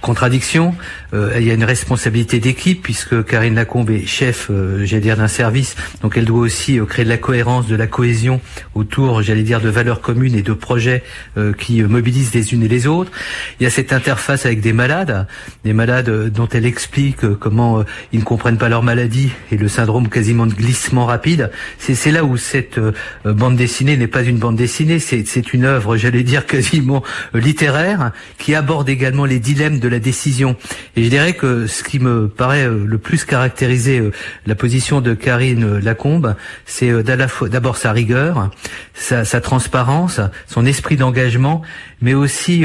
[0.00, 0.74] contradiction.
[1.14, 5.16] Euh, il y a une responsabilité d'équipe puisque Karine Lacombe est chef, euh, j'allais dire,
[5.16, 5.76] d'un service.
[6.02, 8.40] Donc elle doit aussi euh, créer de la cohérence de la cohésion
[8.74, 11.02] autour, j'allais dire, de valeurs communes et de projets
[11.36, 13.10] euh, qui mobilisent les unes et les autres.
[13.58, 15.26] Il y a cette interface avec des malades,
[15.64, 19.56] des malades euh, dont elle explique euh, comment ils ne comprennent pas leur maladie et
[19.56, 21.08] le syndrome quasiment de glissement.
[21.78, 22.78] C'est là où cette
[23.24, 27.02] bande dessinée n'est pas une bande dessinée, c'est une œuvre, j'allais dire, quasiment
[27.34, 30.56] littéraire qui aborde également les dilemmes de la décision.
[30.94, 34.00] Et je dirais que ce qui me paraît le plus caractériser
[34.46, 38.50] la position de Karine Lacombe, c'est d'abord sa rigueur,
[38.94, 41.62] sa, transparence, son esprit d'engagement,
[42.00, 42.64] mais aussi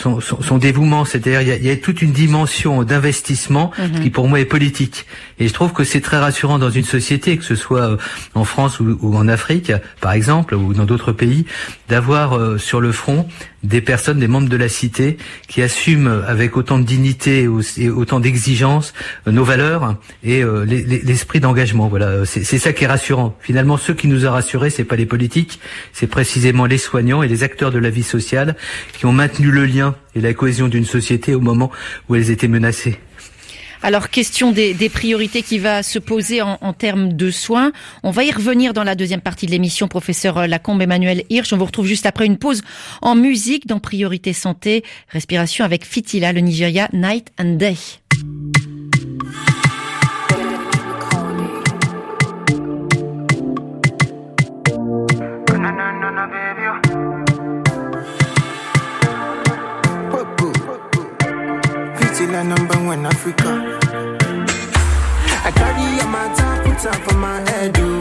[0.00, 1.04] son, son, dévouement.
[1.04, 4.00] C'est-à-dire il y a, toute une dimension d'investissement mhm.
[4.00, 5.06] qui pour moi est politique.
[5.38, 7.96] Et je trouve que c'est très rassurant dans une société, que ce soit
[8.34, 11.46] en France ou, ou en Afrique, par exemple, ou dans d'autres pays,
[11.88, 13.26] d'avoir sur le front
[13.62, 15.16] des personnes, des membres de la cité
[15.48, 18.94] qui assument avec autant de dignité et autant d'exigence
[19.26, 21.88] euh, nos valeurs et euh, l'esprit d'engagement.
[21.88, 23.36] Voilà, c'est ça qui est rassurant.
[23.40, 25.60] Finalement, ceux qui nous ont rassurés, c'est pas les politiques,
[25.92, 28.56] c'est précisément les soignants et les acteurs de la vie sociale
[28.96, 31.70] qui ont maintenu le lien et la cohésion d'une société au moment
[32.08, 32.98] où elles étaient menacées.
[33.82, 37.72] Alors, question des, priorités qui va se poser en, termes de soins.
[38.02, 41.52] On va y revenir dans la deuxième partie de l'émission, professeur Lacombe, Emmanuel Hirsch.
[41.52, 42.62] On vous retrouve juste après une pause
[43.02, 47.76] en musique dans Priorité Santé, respiration avec Fitila, le Nigeria, Night and Day.
[62.44, 63.78] Number one Africa.
[65.44, 67.97] I carry a matter, put up on my head, dude.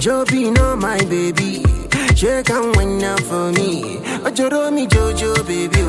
[0.00, 1.62] Joby, no my baby.
[2.16, 3.98] She can win now for me.
[4.24, 5.82] Ojoro me Jojo, baby.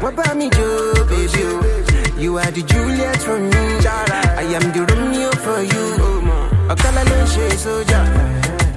[0.00, 2.22] What about me, Joe, baby?
[2.22, 3.50] You are the Juliet for me.
[3.50, 5.86] I am the Romeo for you.
[6.70, 8.00] Okala lo she soja.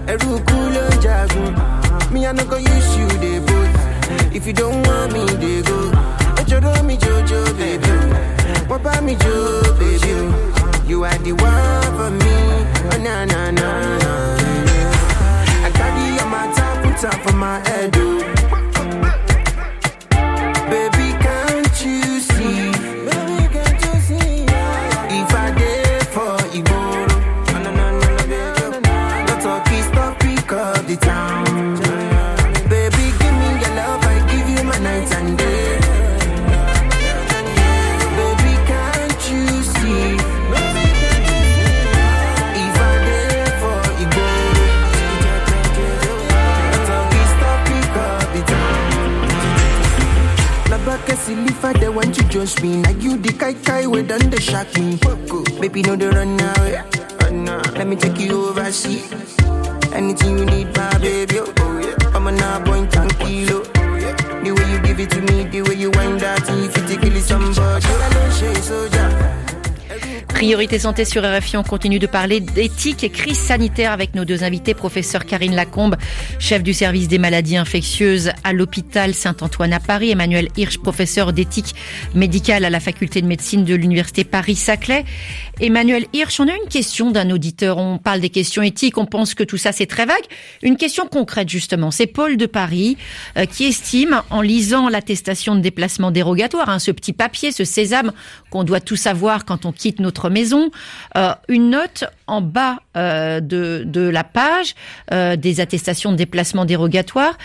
[0.08, 2.12] Eru kulo jagun.
[2.12, 4.36] Me I no go use you, they both.
[4.36, 5.92] If you don't want me, they go.
[6.42, 7.88] Ojoro me Jojo, baby.
[8.68, 10.90] What about me, Joe, baby?
[10.90, 12.36] You are the one for me.
[12.94, 14.45] Oh, na na na na
[17.12, 18.35] top of my head,
[51.28, 52.30] oh.
[52.30, 52.82] just me.
[52.84, 54.98] Like you the kai kai we done the shock me.
[55.60, 56.16] Baby, know the eh?
[56.16, 56.38] run
[57.46, 57.62] now.
[57.74, 59.12] Let me take you overseas.
[59.94, 61.40] Anything you need, my baby.
[61.40, 62.16] Oh, oh yeah.
[62.16, 63.64] I'm a nah point and kilo.
[63.64, 67.04] The way you give it to me, the way you wind that, if you take
[67.04, 67.86] it, somebody.
[67.86, 69.45] I don't.
[70.36, 74.44] Priorité santé sur RFI, on continue de parler d'éthique et crise sanitaire avec nos deux
[74.44, 75.96] invités, professeur Karine Lacombe,
[76.40, 81.74] chef du service des maladies infectieuses à l'hôpital Saint-Antoine à Paris, Emmanuel Hirsch, professeur d'éthique
[82.16, 85.06] médicale à la faculté de médecine de l'université Paris-Saclay.
[85.62, 89.36] Emmanuel Hirsch, on a une question d'un auditeur, on parle des questions éthiques, on pense
[89.36, 90.26] que tout ça c'est très vague.
[90.62, 92.98] Une question concrète justement, c'est Paul de Paris
[93.38, 98.12] euh, qui estime, en lisant l'attestation de déplacement dérogatoire, hein, ce petit papier, ce sésame
[98.50, 100.72] qu'on doit tout savoir quand on quitte notre maison,
[101.18, 104.74] euh, une note en bas euh, de, de la page
[105.12, 107.38] euh, des attestations de déplacement dérogatoire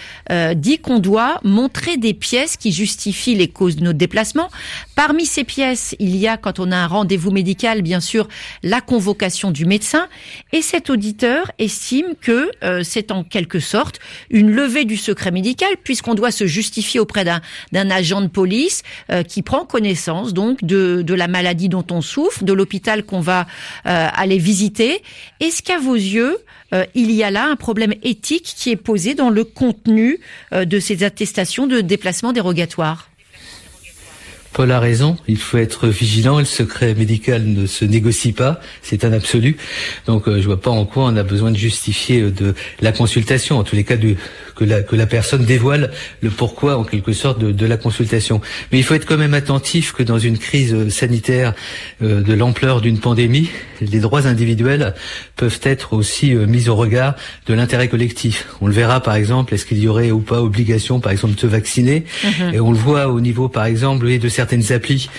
[0.54, 4.48] dit qu'on doit montrer des pièces qui justifient les causes de notre déplacement.
[4.94, 8.28] Parmi ces pièces, il y a, quand on a un rendez-vous médical, bien sûr,
[8.62, 10.08] la convocation du médecin.
[10.52, 12.50] Et cet auditeur estime que
[12.82, 13.98] c'est en quelque sorte
[14.30, 18.82] une levée du secret médical, puisqu'on doit se justifier auprès d'un agent de police
[19.26, 22.69] qui prend connaissance donc de, de la maladie dont on souffre, de l'hôpital
[23.04, 23.46] qu'on va
[23.86, 25.02] euh, aller visiter.
[25.40, 26.38] Est-ce qu'à vos yeux,
[26.72, 30.20] euh, il y a là un problème éthique qui est posé dans le contenu
[30.52, 33.09] euh, de ces attestations de déplacement dérogatoire?
[34.52, 39.04] Paul a raison, il faut être vigilant, le secret médical ne se négocie pas, c'est
[39.04, 39.56] un absolu.
[40.06, 43.64] Donc je vois pas en quoi on a besoin de justifier de la consultation, en
[43.64, 44.16] tous les cas de,
[44.60, 48.42] que la, que la personne dévoile le pourquoi en quelque sorte de, de, la consultation.
[48.70, 51.54] Mais il faut être quand même attentif que dans une crise euh, sanitaire
[52.02, 53.48] euh, de l'ampleur d'une pandémie,
[53.80, 54.94] les droits individuels
[55.36, 57.14] peuvent être aussi euh, mis au regard
[57.46, 58.48] de l'intérêt collectif.
[58.60, 61.40] On le verra par exemple, est-ce qu'il y aurait ou pas obligation par exemple de
[61.40, 62.04] se vacciner?
[62.24, 62.54] Mhm.
[62.54, 65.10] Et on le voit au niveau par exemple de certaines applis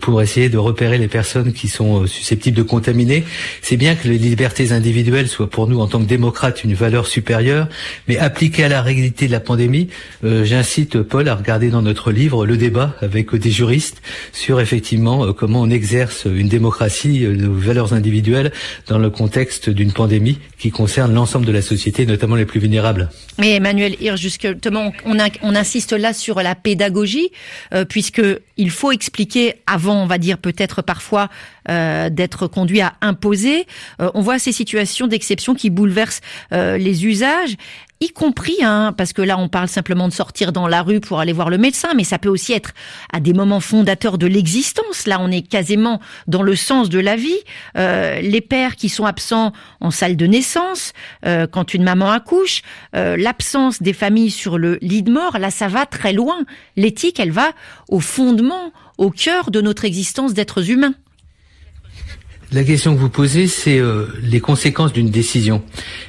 [0.00, 3.24] pour essayer de repérer les personnes qui sont susceptibles de contaminer.
[3.62, 7.06] C'est bien que les libertés individuelles soient pour nous en tant que démocrates une valeur
[7.06, 7.68] supérieure,
[8.06, 9.88] mais appliquée à la réalité de la pandémie,
[10.22, 15.62] j'incite Paul à regarder dans notre livre le débat avec des juristes sur effectivement comment
[15.62, 18.52] on exerce une démocratie, de valeurs individuelles
[18.88, 23.08] dans le contexte d'une pandémie qui concerne l'ensemble de la société, notamment les plus vulnérables.
[23.38, 27.30] Mais Emmanuel Hirsch, justement, on, insiste là sur la pédagogie,
[27.72, 28.22] euh, puisque
[28.56, 31.28] il faut expliquer avant, on va dire peut-être parfois
[31.68, 33.66] euh, d'être conduit à imposer.
[34.00, 36.20] Euh, on voit ces situations d'exception qui bouleversent
[36.52, 37.56] euh, les usages
[38.00, 41.18] y compris, hein, parce que là on parle simplement de sortir dans la rue pour
[41.18, 42.72] aller voir le médecin, mais ça peut aussi être
[43.12, 45.06] à des moments fondateurs de l'existence.
[45.06, 47.38] Là on est quasiment dans le sens de la vie.
[47.78, 50.92] Euh, les pères qui sont absents en salle de naissance,
[51.24, 52.62] euh, quand une maman accouche,
[52.94, 56.44] euh, l'absence des familles sur le lit de mort, là ça va très loin.
[56.76, 57.52] L'éthique, elle va
[57.88, 60.94] au fondement, au cœur de notre existence d'êtres humains.
[62.52, 65.64] La question que vous posez, c'est euh, les conséquences d'une décision.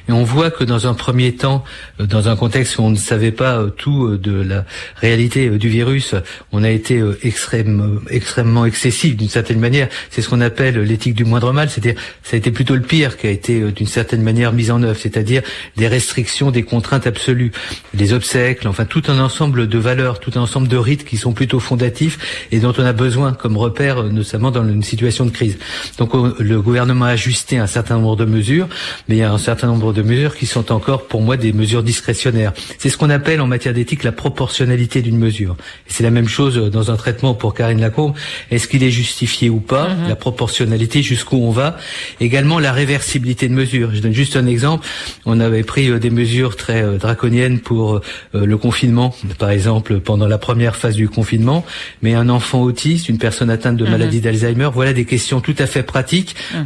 [0.08, 1.64] Et on voit que dans un premier temps,
[2.00, 5.68] euh, dans un contexte où on ne savait pas euh, tout de la réalité du
[5.68, 6.14] virus,
[6.52, 9.88] on a été extrême, extrêmement excessif d'une certaine manière.
[10.10, 13.16] C'est ce qu'on appelle l'éthique du moindre mal, c'est-à-dire ça a été plutôt le pire
[13.16, 15.42] qui a été d'une certaine manière mis en œuvre, c'est-à-dire
[15.76, 17.50] des restrictions, des contraintes absolues,
[17.94, 21.32] des obsèques, enfin tout un ensemble de valeurs, tout un ensemble de rites qui sont
[21.32, 25.58] plutôt fondatifs et dont on a besoin comme repère, notamment dans une situation de crise.
[25.98, 28.68] Donc le gouvernement a ajusté un certain nombre de mesures,
[29.08, 31.52] mais il y a un certain nombre de mesures qui sont encore, pour moi, des
[31.52, 32.52] mesures discrétionnaires.
[32.78, 35.56] C'est ce qu'on appelle en matière d'éthique la proportionnalité d'une mesure.
[35.86, 38.14] C'est la même chose dans un traitement pour Karine Lacombe.
[38.50, 40.08] Est-ce qu'il est justifié ou pas mhm.
[40.08, 41.76] La proportionnalité, jusqu'où on va?
[42.20, 43.94] Également la réversibilité de mesures.
[43.94, 44.86] Je donne juste un exemple.
[45.26, 48.00] On avait pris euh, des mesures très euh, draconiennes pour euh,
[48.32, 51.64] le confinement, par exemple pendant la première phase du confinement,
[52.02, 53.90] mais un enfant autiste, une personne atteinte de mhm.
[53.90, 56.17] maladie d'Alzheimer, voilà des questions tout à fait pratiques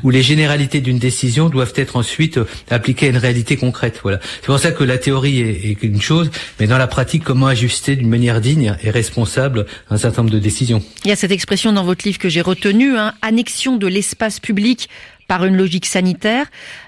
[0.02, 4.00] où les généralités d'une décision doivent être ensuite euh, appliquées à une réalité concrète.
[4.02, 4.18] Voilà.
[4.40, 7.96] C'est pour ça que la théorie est, une chose, mais dans la pratique, comment ajuster
[7.96, 10.82] d'une manière digne et responsable un certain nombre de décisions?
[11.04, 14.40] Il y a cette expression dans votre livre que j'ai retenue, hein, annexion de l'espace
[14.40, 14.88] public
[15.32, 16.44] par une logique sanitaire.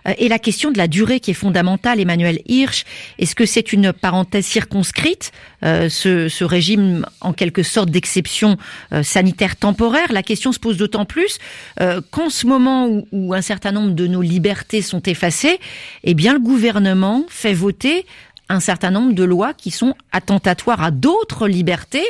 [0.07, 2.85] Euh, et la question de la durée qui est fondamentale, Emmanuel Hirsch,
[3.19, 5.33] est-ce que c'est une parenthèse circonscrite,
[5.65, 8.59] euh, ce, ce, régime en quelque sorte d'exception
[8.93, 10.13] euh, sanitaire temporaire?
[10.13, 11.39] La question se pose d'autant plus
[12.11, 15.59] qu'en ce moment où, où, un certain nombre de nos libertés sont effacées,
[16.03, 18.05] eh bien le gouvernement fait voter
[18.51, 22.05] un certain nombre de lois qui sont attentatoires à d'autres libertés.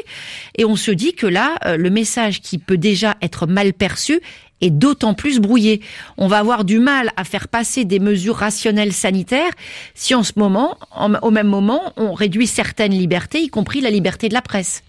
[0.57, 4.21] Et on se dit que là, le message qui peut déjà être mal perçu
[4.65, 5.81] est d'autant plus brouillé.
[6.17, 9.53] On va avoir du mal à faire passer des mesures rationnelles sanitaires
[9.95, 10.79] si en ce moment,
[11.23, 14.83] au même moment, on réduit certaines libertés, y compris la liberté de la presse.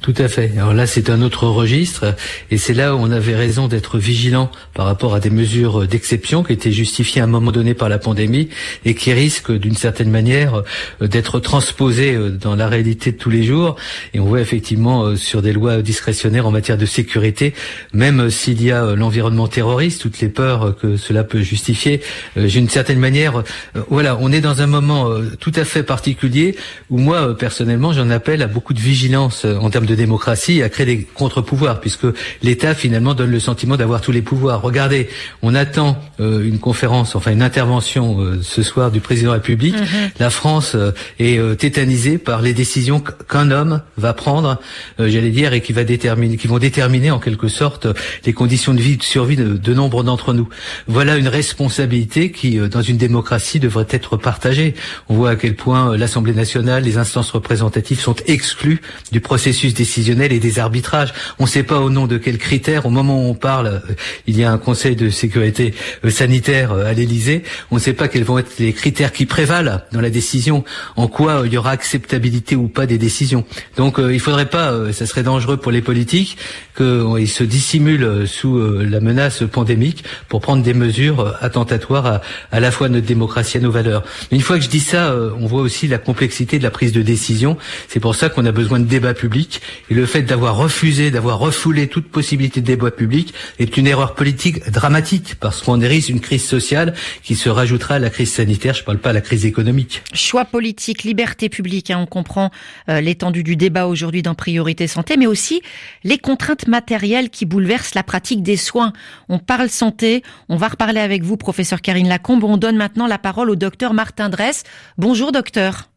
[0.00, 0.52] Tout à fait.
[0.56, 2.14] Alors là, c'est un autre registre,
[2.52, 6.44] et c'est là où on avait raison d'être vigilant par rapport à des mesures d'exception
[6.44, 8.48] qui étaient justifiées à un moment donné par la pandémie
[8.84, 10.62] et qui risquent d'une certaine manière
[11.02, 13.74] euh, d'être transposées euh, dans la réalité de tous les jours.
[14.14, 17.52] Et on voit effectivement euh, sur des lois discrétionnaires en matière de sécurité,
[17.92, 22.00] même s'il y a l'environnement terroriste, toutes les peurs que cela peut justifier,
[22.36, 23.42] d'une certaine manière,
[23.90, 26.56] voilà, on est dans un moment tout à fait particulier
[26.88, 30.86] où moi, personnellement, j'en appelle à beaucoup de vigilance en termes de démocratie à créer
[30.86, 32.06] des contre-pouvoirs, puisque
[32.42, 34.62] l'État finalement donne le sentiment d'avoir tous les pouvoirs.
[34.62, 35.08] Regardez,
[35.42, 39.40] on attend euh, une conférence, enfin une intervention euh, ce soir du président de la
[39.40, 39.74] République.
[39.74, 40.10] Mhm.
[40.20, 44.60] La France euh, est tétanisée par les décisions qu'un homme va prendre,
[44.98, 47.86] j'allais dire, et qui va déterminer, qui vont déterminer en quelque sorte
[48.26, 50.48] les conditions de vie, de survie de, de nombre d'entre nous.
[50.86, 54.74] Voilà une responsabilité qui, dans une démocratie, devrait être partagée.
[55.08, 58.80] On voit à quel point l'Assemblée nationale, les instances représentatives sont exclues
[59.12, 61.14] du processus décisionnel et des arbitrages.
[61.38, 62.84] On ne sait pas au nom de quels critères.
[62.84, 63.94] Au moment où on parle, euh,
[64.26, 65.72] il y a un Conseil de sécurité
[66.04, 67.44] euh, sanitaire euh, à l'Élysée.
[67.70, 70.64] On ne sait pas quels vont être les critères qui prévalent dans la décision.
[70.96, 73.44] En quoi il y aura acceptabilité ou pas des décisions.
[73.76, 76.36] Donc il ne faudrait pas, ça serait dangereux pour les politiques,
[76.76, 82.70] qu'ils se dissimulent sous la menace pandémique pour prendre des mesures attentatoires à, à la
[82.70, 84.02] fois notre démocratie et nos valeurs.
[84.30, 86.92] Mais une fois que je dis ça, on voit aussi la complexité de la prise
[86.92, 87.56] de décision.
[87.88, 89.60] C'est pour ça qu'on a besoin de débats publics
[89.90, 94.14] et le fait d'avoir refusé, d'avoir refoulé toute possibilité de débat public est une erreur
[94.14, 98.74] politique dramatique parce qu'on risque une crise sociale qui se rajoutera à la crise sanitaire.
[98.74, 100.02] Je ne parle pas de la crise économique.
[100.12, 101.90] Choix politique, liberté publique.
[101.90, 102.50] Hein, on comprend
[102.88, 105.62] euh, l'étendue du débat aujourd'hui dans Priorité Santé, mais aussi
[106.04, 108.92] les contraintes matérielles qui bouleversent la pratique des soins.
[109.28, 110.22] On parle santé.
[110.48, 112.44] On va reparler avec vous, professeur Karine Lacombe.
[112.44, 114.64] On donne maintenant la parole au docteur Martin Dress.
[114.96, 115.88] Bonjour, docteur.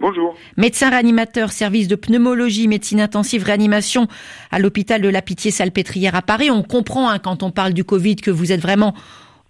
[0.00, 0.34] Bonjour.
[0.56, 4.08] Médecin réanimateur, service de pneumologie, médecine intensive, réanimation
[4.50, 6.50] à l'hôpital de la Pitié-Salpêtrière à Paris.
[6.50, 8.94] On comprend hein, quand on parle du Covid que vous êtes vraiment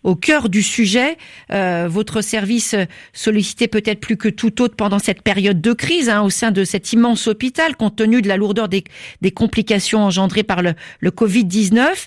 [0.03, 1.19] au cœur du sujet.
[1.53, 2.75] Euh, votre service
[3.13, 6.65] sollicité peut-être plus que tout autre pendant cette période de crise hein, au sein de
[6.65, 8.83] cet immense hôpital, compte tenu de la lourdeur des,
[9.31, 12.07] complications engendrées par le, le Covid-19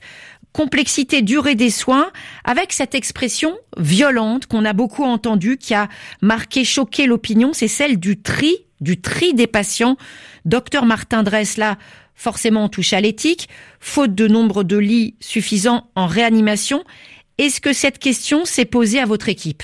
[0.53, 2.12] complexité, durée des soins,
[2.43, 5.89] avec cette expression violente qu'on a beaucoup entendue, qui a
[6.21, 9.97] marqué, choqué l'opinion, c'est celle du tri, du tri des patients.
[10.45, 11.77] Docteur Martin Dress, là,
[12.15, 13.49] forcément touche à l'éthique,
[13.79, 16.83] faute de nombre de lits suffisants en réanimation.
[17.37, 19.63] Est-ce que cette question s'est posée à votre équipe?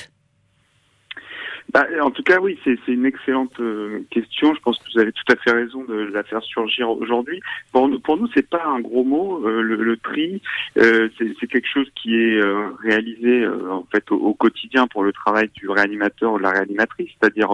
[1.72, 4.56] Bah, en tout cas, oui, c'est une excellente euh, question.
[4.56, 7.42] Je pense que vous avez tout à fait raison de la faire surgir aujourd'hui.
[7.72, 9.48] Pour, pour nous, c'est pas un gros mot.
[9.48, 10.42] Euh, le, tri,
[10.78, 12.42] euh, c'est quelque chose qui est
[12.82, 17.12] réalisé en fait au, quotidien pour le travail du réanimateur ou de la réanimatrice.
[17.20, 17.52] C'est-à-dire,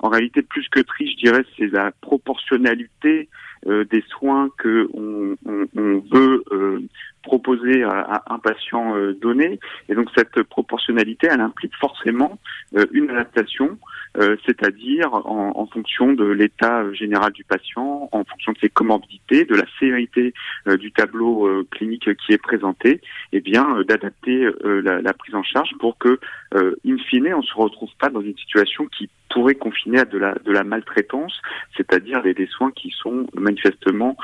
[0.00, 3.28] en réalité, plus que tri, je dirais, c'est la proportionnalité
[3.66, 6.42] des soins que on, on, on veut
[7.32, 9.58] proposer à, un patient euh, donné.
[9.88, 12.38] Et donc cette proportionnalité, elle implique forcément
[12.76, 13.78] euh, une adaptation,
[14.18, 19.54] euh, c'est-à-dire en, fonction de l'état général du patient, en fonction de ses comorbidités, de
[19.54, 20.34] la sévérité
[20.78, 23.00] du tableau clinique qui est présenté, et
[23.32, 26.18] eh bien d'adapter la, prise en charge pour que,
[26.54, 30.34] in fine, on se retrouve pas dans une situation qui pourrait confiner à de la,
[30.34, 31.40] de la maltraitance,
[31.76, 34.16] c'est-à-dire des, soins qui sont manifestement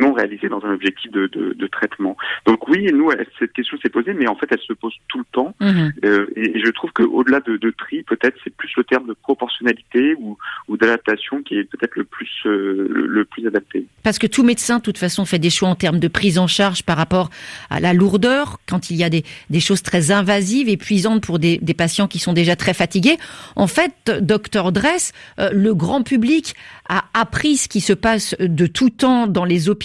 [0.00, 2.16] non réalisés dans un objectif de, de, de, traitement.
[2.46, 5.24] Donc oui, nous, cette question s'est posée, mais en fait, elle se pose tout le
[5.32, 5.54] temps.
[5.60, 5.92] Mhm.
[6.04, 10.14] Euh, et, je trouve qu'au-delà de, de, tri, peut-être c'est plus le terme de proportionnalité
[10.18, 13.86] ou, ou d'adaptation qui est peut-être le plus euh, le, plus adapté.
[14.02, 16.46] Parce que tout médecin, de toute façon, fait des choix en termes de prise en
[16.46, 17.30] charge par rapport
[17.70, 21.58] à la lourdeur, quand il y a des, des choses très invasives, épuisantes pour des,
[21.58, 23.16] des patients qui sont déjà très fatigués.
[23.54, 26.54] En fait, docteur Dress, euh, le grand public
[26.88, 29.75] a appris ce qui se passe de tout temps dans les hôpitaux.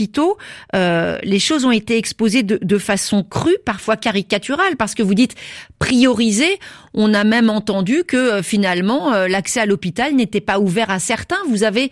[0.76, 5.14] Euh, les choses ont été exposées de, de, façon crue, parfois caricaturale, parce que vous
[5.14, 5.36] dites
[5.80, 6.60] prioriser.
[6.94, 11.38] On a même entendu que euh, finalement l'accès à l'hôpital n'était pas ouvert à certains.
[11.48, 11.92] Vous avez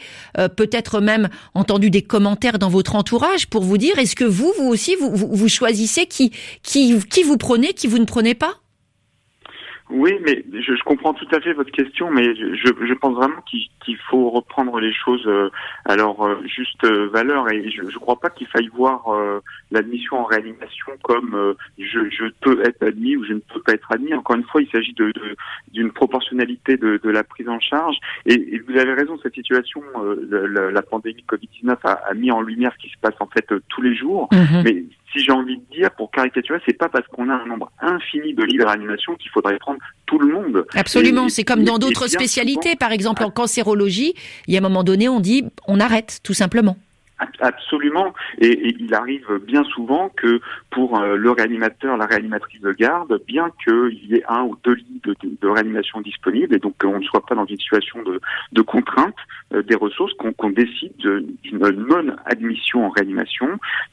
[0.55, 4.67] peut-être même entendu des commentaires dans votre entourage pour vous dire est-ce que vous, vous
[4.67, 6.31] aussi, vous, vous, vous choisissez qui,
[6.63, 8.55] qui, qui vous prenez, qui vous ne prenez pas?
[9.89, 13.41] Oui, mais je, je, comprends tout à fait votre question, mais je, je pense vraiment
[13.41, 15.49] qu'il faut reprendre les choses euh,
[15.85, 19.07] à leur euh, juste euh, valeur et je ne crois pas qu'il faille voir
[19.71, 23.91] l'admission en réanimation comme je, je, peux être admis ou je ne peux pas être
[23.91, 24.13] admis.
[24.13, 25.11] Encore une fois, il s'agit de
[25.73, 29.81] d'une proportionnalité de, de, la prise en charge et, vous avez raison, cette situation,
[30.29, 33.47] la, la, pandémie Covid-19 a, a, mis en lumière ce qui se passe en fait
[33.69, 34.63] tous les jours, mm-hmm.
[34.63, 37.71] mais si j'ai envie de dire, pour caricaturer, c'est pas parce qu'on a un nombre
[37.79, 40.65] infini de lits de réanimation qu'il faudrait prendre tout le monde.
[40.75, 44.13] Absolument, c'est comme dans d'autres spécialités, par exemple en cancérologie,
[44.47, 46.77] il y a un moment donné, on dit on arrête, tout simplement.
[47.41, 48.13] Absolument.
[48.39, 50.39] Et, il arrive bien souvent que
[50.69, 54.73] pour euh, le réanimateur, la réanimatrice de garde, bien qu'il y ait un ou deux
[54.73, 59.15] lits de, réanimation disponibles, et donc qu'on ne soit pas dans une situation de, contrainte
[59.53, 63.47] euh, des ressources, qu'on décide d'une non-admission en réanimation.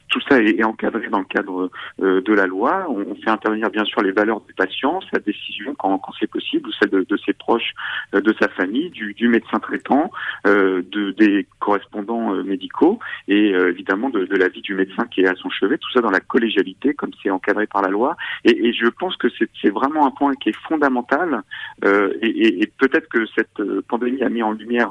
[0.09, 1.69] Tout ça est, encadré dans le cadre
[2.01, 2.85] euh, de la loi.
[2.89, 6.69] On, fait intervenir bien sûr les valeurs du patient, sa décision quand, quand c'est possible,
[6.69, 7.73] ou celle de, ses proches,
[8.13, 10.11] de sa famille, du, médecin traitant,
[10.45, 15.27] de, des correspondants médicaux et euh, évidemment de, de la vie du médecin qui est
[15.27, 18.15] à son chevet, tout ça dans la collégialité comme c'est encadré par la loi.
[18.43, 19.27] Et, et je pense que
[19.61, 21.43] c'est vraiment un point qui est fondamental
[21.85, 24.89] euh, et, et peut-être que cette euh, pandémie a mis en lumière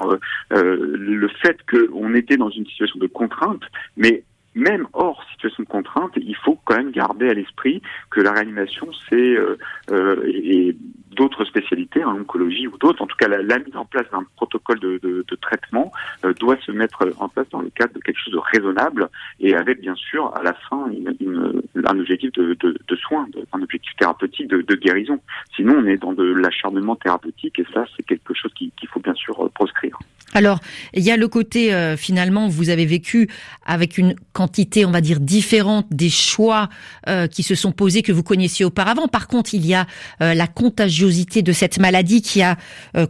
[0.50, 3.62] le fait qu'on était dans une situation de contrainte,
[3.96, 4.22] mais
[4.56, 8.88] même hors situation de contrainte, il faut quand même garder à l'esprit que la réanimation,
[9.08, 10.74] c'est euh, et
[11.12, 14.80] d'autres spécialités, en oncologie ou d'autres, en tout cas la, mise en place d'un protocole
[14.80, 15.92] de, de, de traitement
[16.24, 19.08] euh, doit se mettre en place dans le cadre de quelque chose de raisonnable
[19.40, 23.62] et avec bien sûr à la fin une, une, un objectif de, de soins, un
[23.62, 25.20] objectif thérapeutique de, guérison.
[25.54, 29.14] Sinon on est dans de l'acharnement thérapeutique et ça c'est quelque chose qu'il faut bien
[29.14, 29.98] sûr proscrire.
[30.34, 30.60] Alors,
[30.92, 33.28] il y a le côté euh, finalement, vous avez vécu
[33.64, 36.68] avec une quantité, on va dire, différente des choix
[37.08, 39.06] euh, qui se sont posés que vous connaissiez auparavant.
[39.06, 39.86] Par contre, il y a
[40.20, 42.56] euh, la contagiosité de cette maladie qui a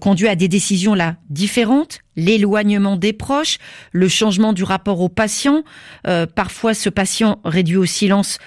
[0.00, 3.58] conduit à des décisions là différentes, l'éloignement des proches,
[3.92, 5.62] le changement du rapport au patient,
[6.34, 8.38] parfois ce patient réduit au silence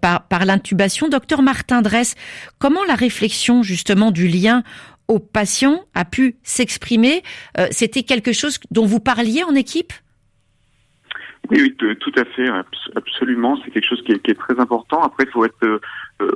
[0.00, 1.08] par, par l'intubation.
[1.08, 2.14] Docteur Martin Dress,
[2.58, 4.62] comment la réflexion justement du lien
[5.08, 7.22] au patient a pu s'exprimer.
[7.58, 9.92] Euh, c'était quelque chose dont vous parliez en équipe?
[11.50, 12.48] Oui, oui, tout à fait,
[12.96, 13.56] absolument.
[13.64, 15.02] C'est quelque chose qui est, qui est, très important.
[15.02, 15.80] Après, il faut être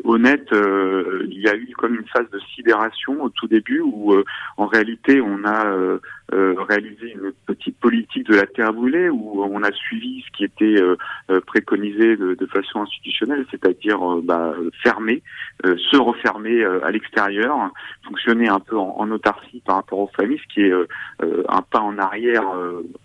[0.05, 4.15] honnête, il y a eu comme une phase de sidération au tout début où
[4.57, 5.99] en réalité on a
[6.33, 10.45] euh, réaliser une petite politique de la terre brûlée où on a suivi ce qui
[10.45, 10.97] était euh,
[11.29, 15.25] euh, préconisé de, de, façon institutionnelle, c'est-à-dire bah, fermer,
[15.65, 17.73] se refermer à l'extérieur,
[18.07, 20.73] fonctionner un peu en, en, autarcie par rapport aux familles, ce qui est
[21.49, 22.45] un pas en arrière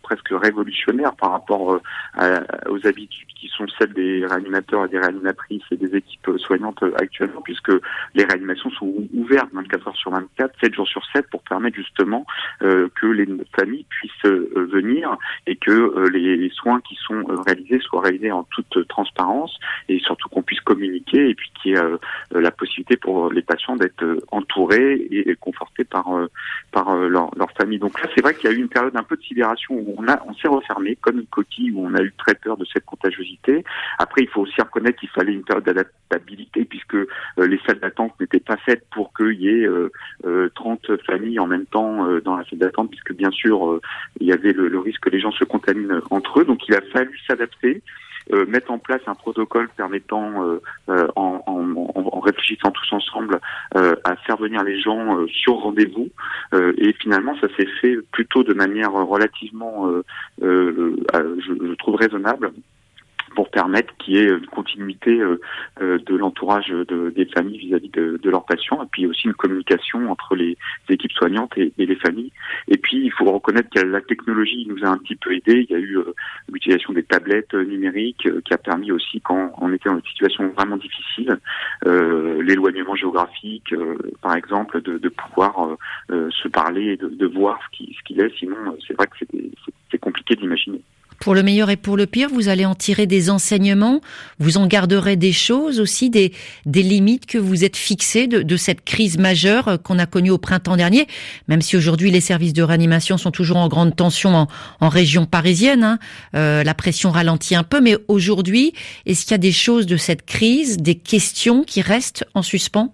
[0.06, 1.80] presque révolutionnaire par rapport
[2.70, 7.42] aux habitudes qui sont celles des réanimateurs et des réanimatrices et des équipes soignantes actuellement,
[7.42, 7.72] puisque
[8.14, 12.26] les réanimations sont ouvertes 24 heures sur 24, 7 jours sur 7 pour permettre justement
[12.60, 17.80] que les familles puissent euh, venir et que euh, les soins qui sont euh, réalisés
[17.80, 19.58] soient réalisés en toute transparence
[19.90, 21.84] et surtout qu'on puisse communiquer et puis qu'il y ait
[22.32, 26.08] la possibilité pour les patients d'être entourés et confortés par
[26.76, 27.80] par leur, leur famille.
[27.80, 29.96] Donc là, c'est vrai qu'il y a eu une période un peu de sidération où
[29.98, 32.66] on a on s'est refermé comme une coquille où on a eu très peur de
[32.66, 33.64] cette contagiosité.
[33.98, 36.98] Après, il faut aussi reconnaître qu'il fallait une période d'adaptabilité puisque
[37.38, 39.68] les salles d'attente n'étaient pas faites pour qu'il y ait
[40.56, 43.82] 30 familles en même temps dans la salle d'attente puisque bien sûr, euh,
[44.20, 46.46] il y avait le, risque que les gens se contaminent entre eux.
[46.46, 47.82] Donc il a fallu s'adapter.
[48.34, 50.44] Euh, mettre en place un protocole permettant,
[50.90, 53.40] euh, en, en, réfléchissant tous ensemble,
[53.76, 56.10] à faire venir les gens sur rendez-vous.
[56.54, 59.92] et finalement, ça s'est fait plutôt de manière relativement,
[60.42, 62.52] je, trouve raisonnable
[63.36, 65.40] pour permettre qu'il y ait une continuité euh,
[65.82, 69.34] euh, de l'entourage de, des familles vis-à-vis de, de, leurs patients, et puis aussi une
[69.34, 70.58] communication entre les
[70.90, 72.32] équipes soignantes et, les familles.
[72.68, 75.68] Et puis, il faut reconnaître que la technologie nous a un petit peu aidé.
[75.70, 76.14] Il y a eu euh,
[76.52, 80.78] l'utilisation des tablettes numériques qui a permis aussi, quand on était dans une situation vraiment
[80.78, 81.38] difficile,
[81.86, 83.74] l'éloignement géographique,
[84.22, 85.78] par exemple, de, de pouvoir
[86.10, 88.38] se parler et de, de voir ce qu'il ce est.
[88.38, 88.56] Sinon,
[88.88, 89.26] c'est vrai que
[89.92, 90.82] c'est compliqué d'imaginer.
[91.20, 94.02] Pour le meilleur et pour le pire, vous allez en tirer des enseignements,
[94.40, 96.34] vous en garderez des choses aussi, des,
[96.66, 100.38] des limites que vous êtes fixées de, cette crise majeure euh, qu'on a connue au
[100.38, 101.08] printemps dernier,
[101.48, 104.48] même si aujourd'hui les services de réanimation sont toujours en grande tension en,
[104.80, 105.84] en région parisienne.
[105.84, 106.00] Hein.
[106.36, 108.74] Euh, la pression ralentit un peu, mais aujourd'hui,
[109.06, 112.94] est-ce qu'il y a des choses de cette crise, des questions qui restent en suspens?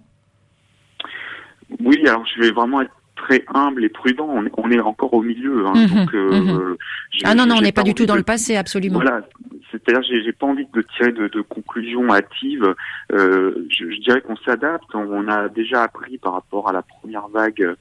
[1.80, 2.92] Oui, alors je vais vraiment être
[3.22, 4.28] très humble et prudent.
[4.56, 5.66] On est, encore au milieu.
[5.66, 6.76] Hein, mhm, donc, euh, mhm.
[7.24, 9.00] ah non, non, on n'est pas, du tout dans le passé, absolument.
[9.00, 9.22] Voilà,
[9.72, 12.74] c'est-à-dire, j'ai, j'ai pas envie de tirer de, de conclusions hâtives.
[13.12, 14.94] Euh, je, je, dirais qu'on s'adapte.
[14.94, 17.74] On a déjà appris par rapport à la première vague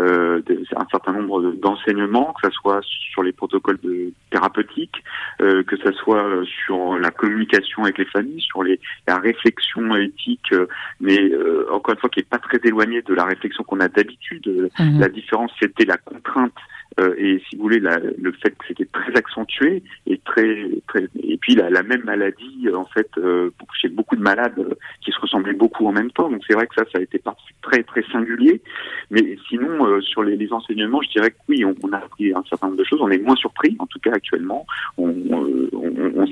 [0.00, 0.42] euh,
[0.76, 5.04] un certain nombre d'enseignements, que ce soit sur les protocoles de thérapeutiques,
[5.40, 10.52] euh, que ce soit sur la communication avec les familles, sur les, la réflexion éthique,
[10.52, 10.66] euh,
[11.00, 13.88] mais euh, encore une fois qui est pas très éloignée de la réflexion qu'on a
[13.88, 14.70] d'habitude.
[14.78, 15.00] Mmh.
[15.00, 16.54] La différence, c'était la contrainte
[17.00, 21.36] euh, et si vous voulez, le fait que c'était très accentué et très, très et
[21.38, 25.54] puis la, même maladie en fait euh, chez beaucoup de malades euh, qui se ressemblaient
[25.54, 26.30] beaucoup en même temps.
[26.30, 27.20] Donc c'est vrai que ça, ça a été
[27.62, 28.62] très très singulier.
[29.10, 32.68] Mais sinon, euh, sur les, enseignements, je dirais que oui, on, a appris un certain
[32.68, 33.00] nombre de choses.
[33.02, 34.66] On est moins surpris, en tout cas actuellement.
[34.98, 35.12] On,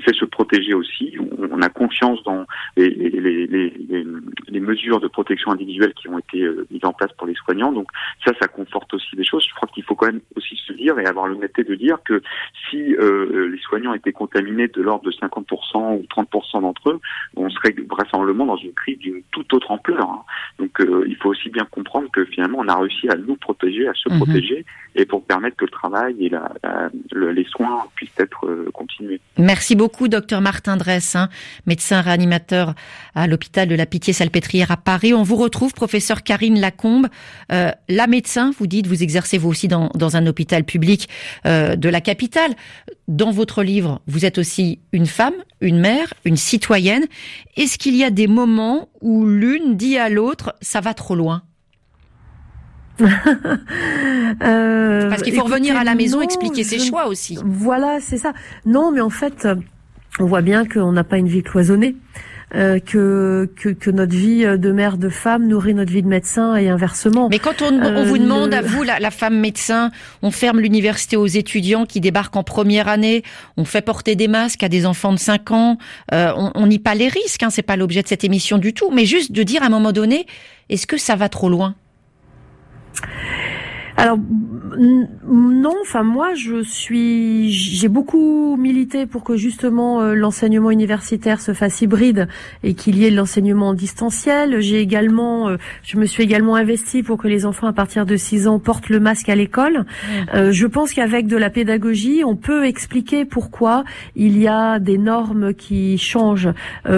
[0.05, 1.15] sait se protéger aussi.
[1.51, 2.45] On, a confiance dans
[2.75, 7.35] les, les, les, mesures de protection individuelle qui ont été mises en place pour les
[7.35, 7.71] soignants.
[7.71, 7.87] Donc
[8.25, 9.45] ça, ça conforte aussi des choses.
[9.47, 12.21] Je crois qu'il faut quand même aussi se dire et avoir l'honnêteté de dire que
[12.69, 16.99] si euh, les soignants étaient contaminés de l'ordre de 50% ou 30% d'entre eux,
[17.35, 20.09] on serait vraisemblablement dans une crise d'une toute autre ampleur.
[20.09, 20.23] Hein.
[20.59, 23.87] Donc euh, il faut aussi bien comprendre que finalement on a réussi à nous protéger,
[23.87, 24.17] à se mhm.
[24.17, 26.51] protéger et pour permettre que le travail et la,
[27.13, 29.19] les soins puissent être euh, continués.
[29.37, 31.29] Merci beaucoup, docteur Martin Dress, hein,
[31.65, 32.73] médecin réanimateur
[33.15, 35.13] à l'hôpital de la Pitié-Salpêtrière à Paris.
[35.13, 37.07] On vous retrouve, professeur Karine Lacombe.
[37.51, 41.09] Euh, la médecin, vous dites, vous exercez vous aussi dans, dans un hôpital public
[41.45, 42.51] euh, de la capitale.
[43.07, 47.05] Dans votre livre, vous êtes aussi une femme, une mère, une citoyenne.
[47.57, 51.43] Est-ce qu'il y a des moments où l'une dit à l'autre, ça va trop loin
[53.01, 57.37] euh, Parce qu'il faut revenir à la maison, expliquer ses choix aussi.
[57.43, 58.33] Voilà, c'est ça.
[58.65, 59.47] Non, mais en fait,
[60.19, 61.95] on voit bien qu'on n'a pas une vie cloisonnée.
[62.55, 66.55] Euh, que, que, que notre vie de mère, de femme nourrit notre vie de médecin
[66.55, 67.27] et inversement.
[67.29, 69.89] Mais quand on, on vous euh, demande à vous, la, la, femme médecin,
[70.21, 73.23] on ferme l'université aux étudiants qui débarquent en première année,
[73.57, 75.77] on fait porter des masques à des enfants de 5 ans,
[76.13, 78.91] euh, on nie pas les risques, hein, c'est pas l'objet de cette émission du tout,
[78.91, 80.27] mais juste de dire à un moment donné,
[80.69, 81.73] est-ce que ça va trop loin?
[83.95, 84.17] Alors
[84.77, 91.53] non, enfin moi je suis, j'ai beaucoup milité pour que justement euh, l'enseignement universitaire se
[91.53, 92.27] fasse hybride
[92.63, 94.61] et qu'il y ait l'enseignement distanciel.
[94.61, 98.15] J'ai également, euh, je me suis également investi pour que les enfants à partir de
[98.15, 99.85] 6 ans portent le masque à l'école.
[100.33, 103.83] Euh, je pense qu'avec de la pédagogie, on peut expliquer pourquoi
[104.15, 106.49] il y a des normes qui changent,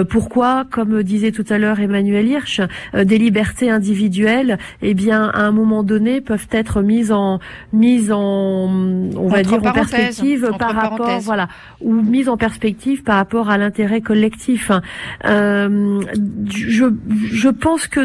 [0.08, 2.60] pourquoi, comme disait tout à l'heure Emmanuel Hirsch,
[2.94, 7.40] des libertés individuelles, eh bien à un moment donné peuvent être mises en
[7.72, 8.68] mise en,
[9.16, 11.48] on va dire en perspective par rapport, voilà,
[11.80, 14.70] ou mise en perspective par rapport à l'intérêt collectif.
[15.24, 16.00] Euh,
[16.48, 16.84] je,
[17.32, 18.00] je pense que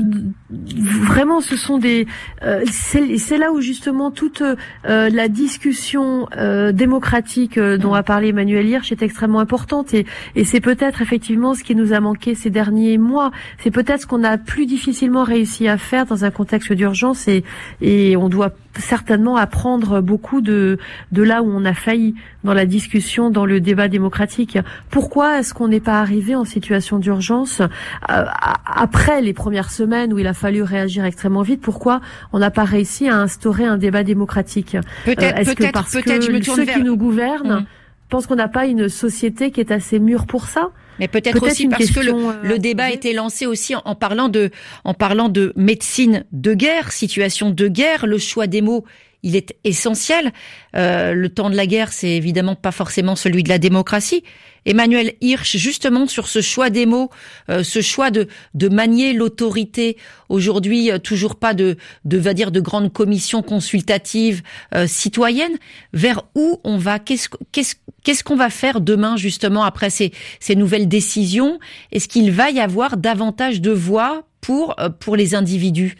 [0.49, 2.07] vraiment ce sont des,
[2.43, 8.29] euh, c'est là où justement toute euh, la discussion euh, démocratique euh, dont a parlé
[8.29, 10.05] Emmanuel Hirsch est extrêmement importante et,
[10.35, 13.31] et c'est peut-être effectivement ce qui nous a manqué ces derniers mois.
[13.59, 17.43] C'est peut-être ce qu'on a plus difficilement réussi à faire dans un contexte d'urgence et,
[17.81, 20.77] et on doit certainement apprendre beaucoup de,
[21.11, 24.57] de là où on a failli dans la discussion, dans le débat démocratique.
[24.89, 28.25] Pourquoi est-ce qu'on n'est pas arrivé en situation d'urgence euh,
[28.65, 31.61] après les premières semaines où il a fallu réagir extrêmement vite?
[31.61, 32.01] Pourquoi
[32.33, 34.77] on n'a pas réussi à instaurer un débat démocratique?
[35.05, 37.65] Peut-être, euh, est-ce que parce que ceux qui nous gouvernent mmh.
[38.09, 40.69] pensent qu'on n'a pas une société qui est assez mûre pour ça?
[41.01, 42.13] Mais peut-être peut aussi parce que le,
[42.47, 44.51] le débat a été lancé aussi en, en, parlant de,
[44.85, 48.85] en parlant de médecine de guerre, situation de guerre, le choix des mots
[49.23, 50.31] il est essentiel.
[50.75, 54.23] Euh, le temps de la guerre, c'est évidemment pas forcément celui de la démocratie.
[54.65, 57.09] Emmanuel Hirsch, justement sur ce choix des mots,
[57.49, 59.97] euh, ce choix de, de manier l'autorité.
[60.29, 64.43] Aujourd'hui, euh, toujours pas de, de va dire de grandes commissions consultatives
[64.75, 65.57] euh, citoyennes.
[65.93, 66.99] Vers où on va?
[66.99, 71.59] Qu'est-ce qu'est-ce qu'est-ce qu'on va faire demain justement après ces, ces nouvelles décisions?
[71.91, 75.97] Est-ce qu'il va y avoir davantage de voix pour euh, pour les individus,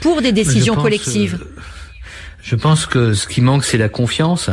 [0.00, 1.38] pour des décisions collectives?
[2.42, 4.50] Je pense que ce qui manque, c'est la confiance.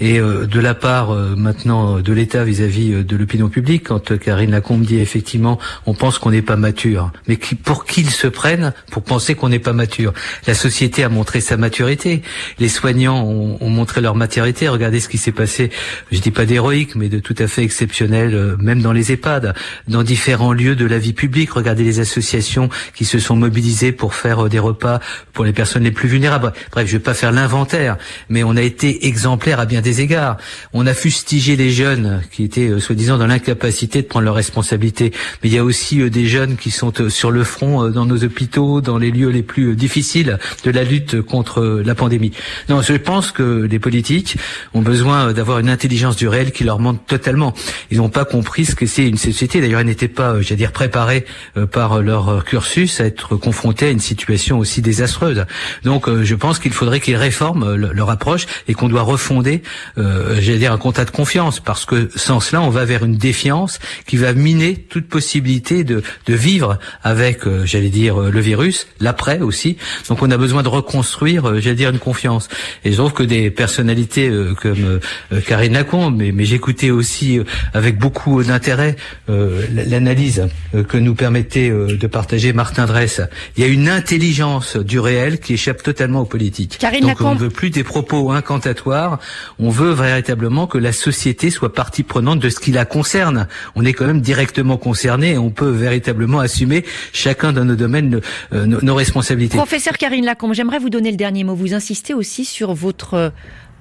[0.00, 4.18] Et euh, de la part euh, maintenant de l'État vis-à-vis euh, de l'opinion publique, quand
[4.18, 7.10] Karine Lacombe dit effectivement, on pense qu'on n'est pas mature.
[7.28, 10.12] Mais qui, pour qu'ils se prennent pour penser qu'on n'est pas mature
[10.46, 12.22] La société a montré sa maturité.
[12.58, 14.68] Les soignants ont, ont montré leur maturité.
[14.68, 15.70] Regardez ce qui s'est passé,
[16.10, 19.54] je dis pas d'héroïque, mais de tout à fait exceptionnel, même dans les EHPAD,
[19.88, 21.52] dans différents lieux de la vie publique.
[21.52, 25.00] Regardez les associations qui se sont mobilisées pour faire des repas
[25.32, 26.52] pour les personnes les plus vulnérables.
[26.72, 27.96] Bref, je vais pas l'inventaire,
[28.28, 30.36] mais on a été exemplaire à bien des égards.
[30.72, 35.12] On a fustigé les jeunes qui étaient euh, soi-disant dans l'incapacité de prendre leurs responsabilités,
[35.42, 38.06] mais il y a aussi euh, des jeunes qui sont euh, sur le front dans
[38.06, 42.32] nos hôpitaux, dans les lieux les plus difficiles de la lutte contre la pandémie.
[42.68, 44.36] Non, je pense que les politiques
[44.74, 47.54] ont besoin d'avoir une intelligence du réel qui leur manque totalement.
[47.90, 49.60] Ils n'ont pas compris ce que c'est une société.
[49.60, 51.24] D'ailleurs, ils n'étaient pas, j'allais dire, préparés
[51.70, 55.44] par leur cursus à être confrontés à une situation aussi désastreuse.
[55.84, 59.62] Donc, je pense qu'il faudrait qu'ils réforment euh, leur approche et qu'on doit refonder,
[59.98, 63.16] euh, j'allais dire, un contrat de confiance, parce que sans cela, on va vers une
[63.16, 68.86] défiance qui va miner toute possibilité de, de vivre avec, euh, j'allais dire, le virus,
[69.00, 69.76] l'après aussi.
[70.08, 72.48] Donc on a besoin de reconstruire, j'allais dire, une confiance.
[72.84, 75.00] Et je trouve que des personnalités comme
[75.46, 77.40] Karine Lacombe, mais, mais j'écoutais aussi
[77.74, 78.96] avec beaucoup d'intérêt
[79.28, 80.46] l'analyse
[80.88, 83.20] que nous permettait de partager Martin Dress.
[83.56, 86.78] Il y a une intelligence du réel qui échappe totalement aux politiques.
[86.78, 89.18] Karine on ne veut plus des propos incantatoires.
[89.58, 93.48] On veut véritablement que la société soit partie prenante de ce qui la concerne.
[93.74, 98.20] On est quand même directement concerné et on peut véritablement assumer chacun dans nos domaines
[98.52, 99.56] euh, nos, responsabilités.
[99.56, 101.54] Professeur Karine Lacombe, j'aimerais vous donner le dernier mot.
[101.54, 103.30] Vous insistez aussi sur votre euh,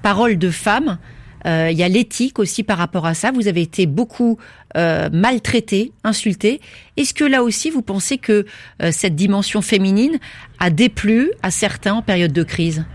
[0.02, 0.98] parole de femme.
[1.46, 3.32] Euh, il y a l'éthique aussi par rapport à ça.
[3.32, 4.38] Vous avez été beaucoup
[4.78, 6.62] euh, maltraité, insulté.
[6.98, 8.46] Est-ce que là aussi, vous pensez que
[8.92, 10.20] cette dimension féminine
[10.60, 12.86] a déplu à certains en période de crise?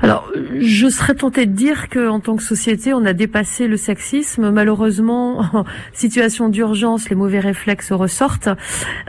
[0.00, 0.30] Alors,
[0.60, 4.50] je serais tentée de dire que, en tant que société, on a dépassé le sexisme.
[4.50, 8.48] Malheureusement, en situation d'urgence, les mauvais réflexes ressortent.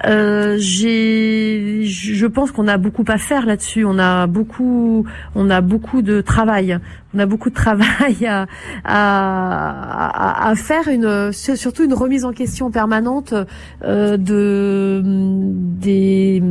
[0.06, 3.86] Euh, j'ai, je pense qu'on a beaucoup à faire là-dessus.
[3.86, 6.80] On a beaucoup, on a beaucoup de travail.
[7.14, 8.48] On a beaucoup de travail à,
[8.84, 13.36] à, à faire une, surtout une remise en question permanente
[13.84, 16.42] euh, de des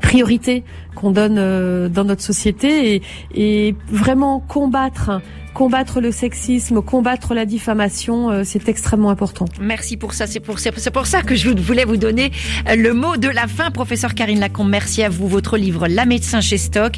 [0.00, 0.64] priorité
[0.94, 3.02] qu'on donne euh, dans notre société et,
[3.34, 5.20] et vraiment combattre
[5.54, 9.44] combattre le sexisme, combattre la diffamation, euh, c'est extrêmement important.
[9.60, 10.26] Merci pour ça.
[10.26, 12.32] C'est pour, ça que je voulais vous donner
[12.68, 14.68] euh, le mot de la fin, professeur Karine Lacombe.
[14.68, 15.28] Merci à vous.
[15.28, 16.94] Votre livre La médecin chez Stock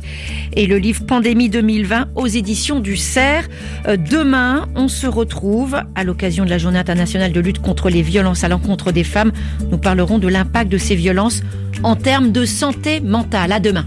[0.54, 3.48] et le livre Pandémie 2020 aux éditions du CERF.
[3.86, 8.44] Demain, on se retrouve à l'occasion de la Journée internationale de lutte contre les violences
[8.44, 9.32] à l'encontre des femmes.
[9.70, 11.42] Nous parlerons de l'impact de ces violences
[11.82, 13.52] en termes de santé mentale.
[13.52, 13.86] À demain.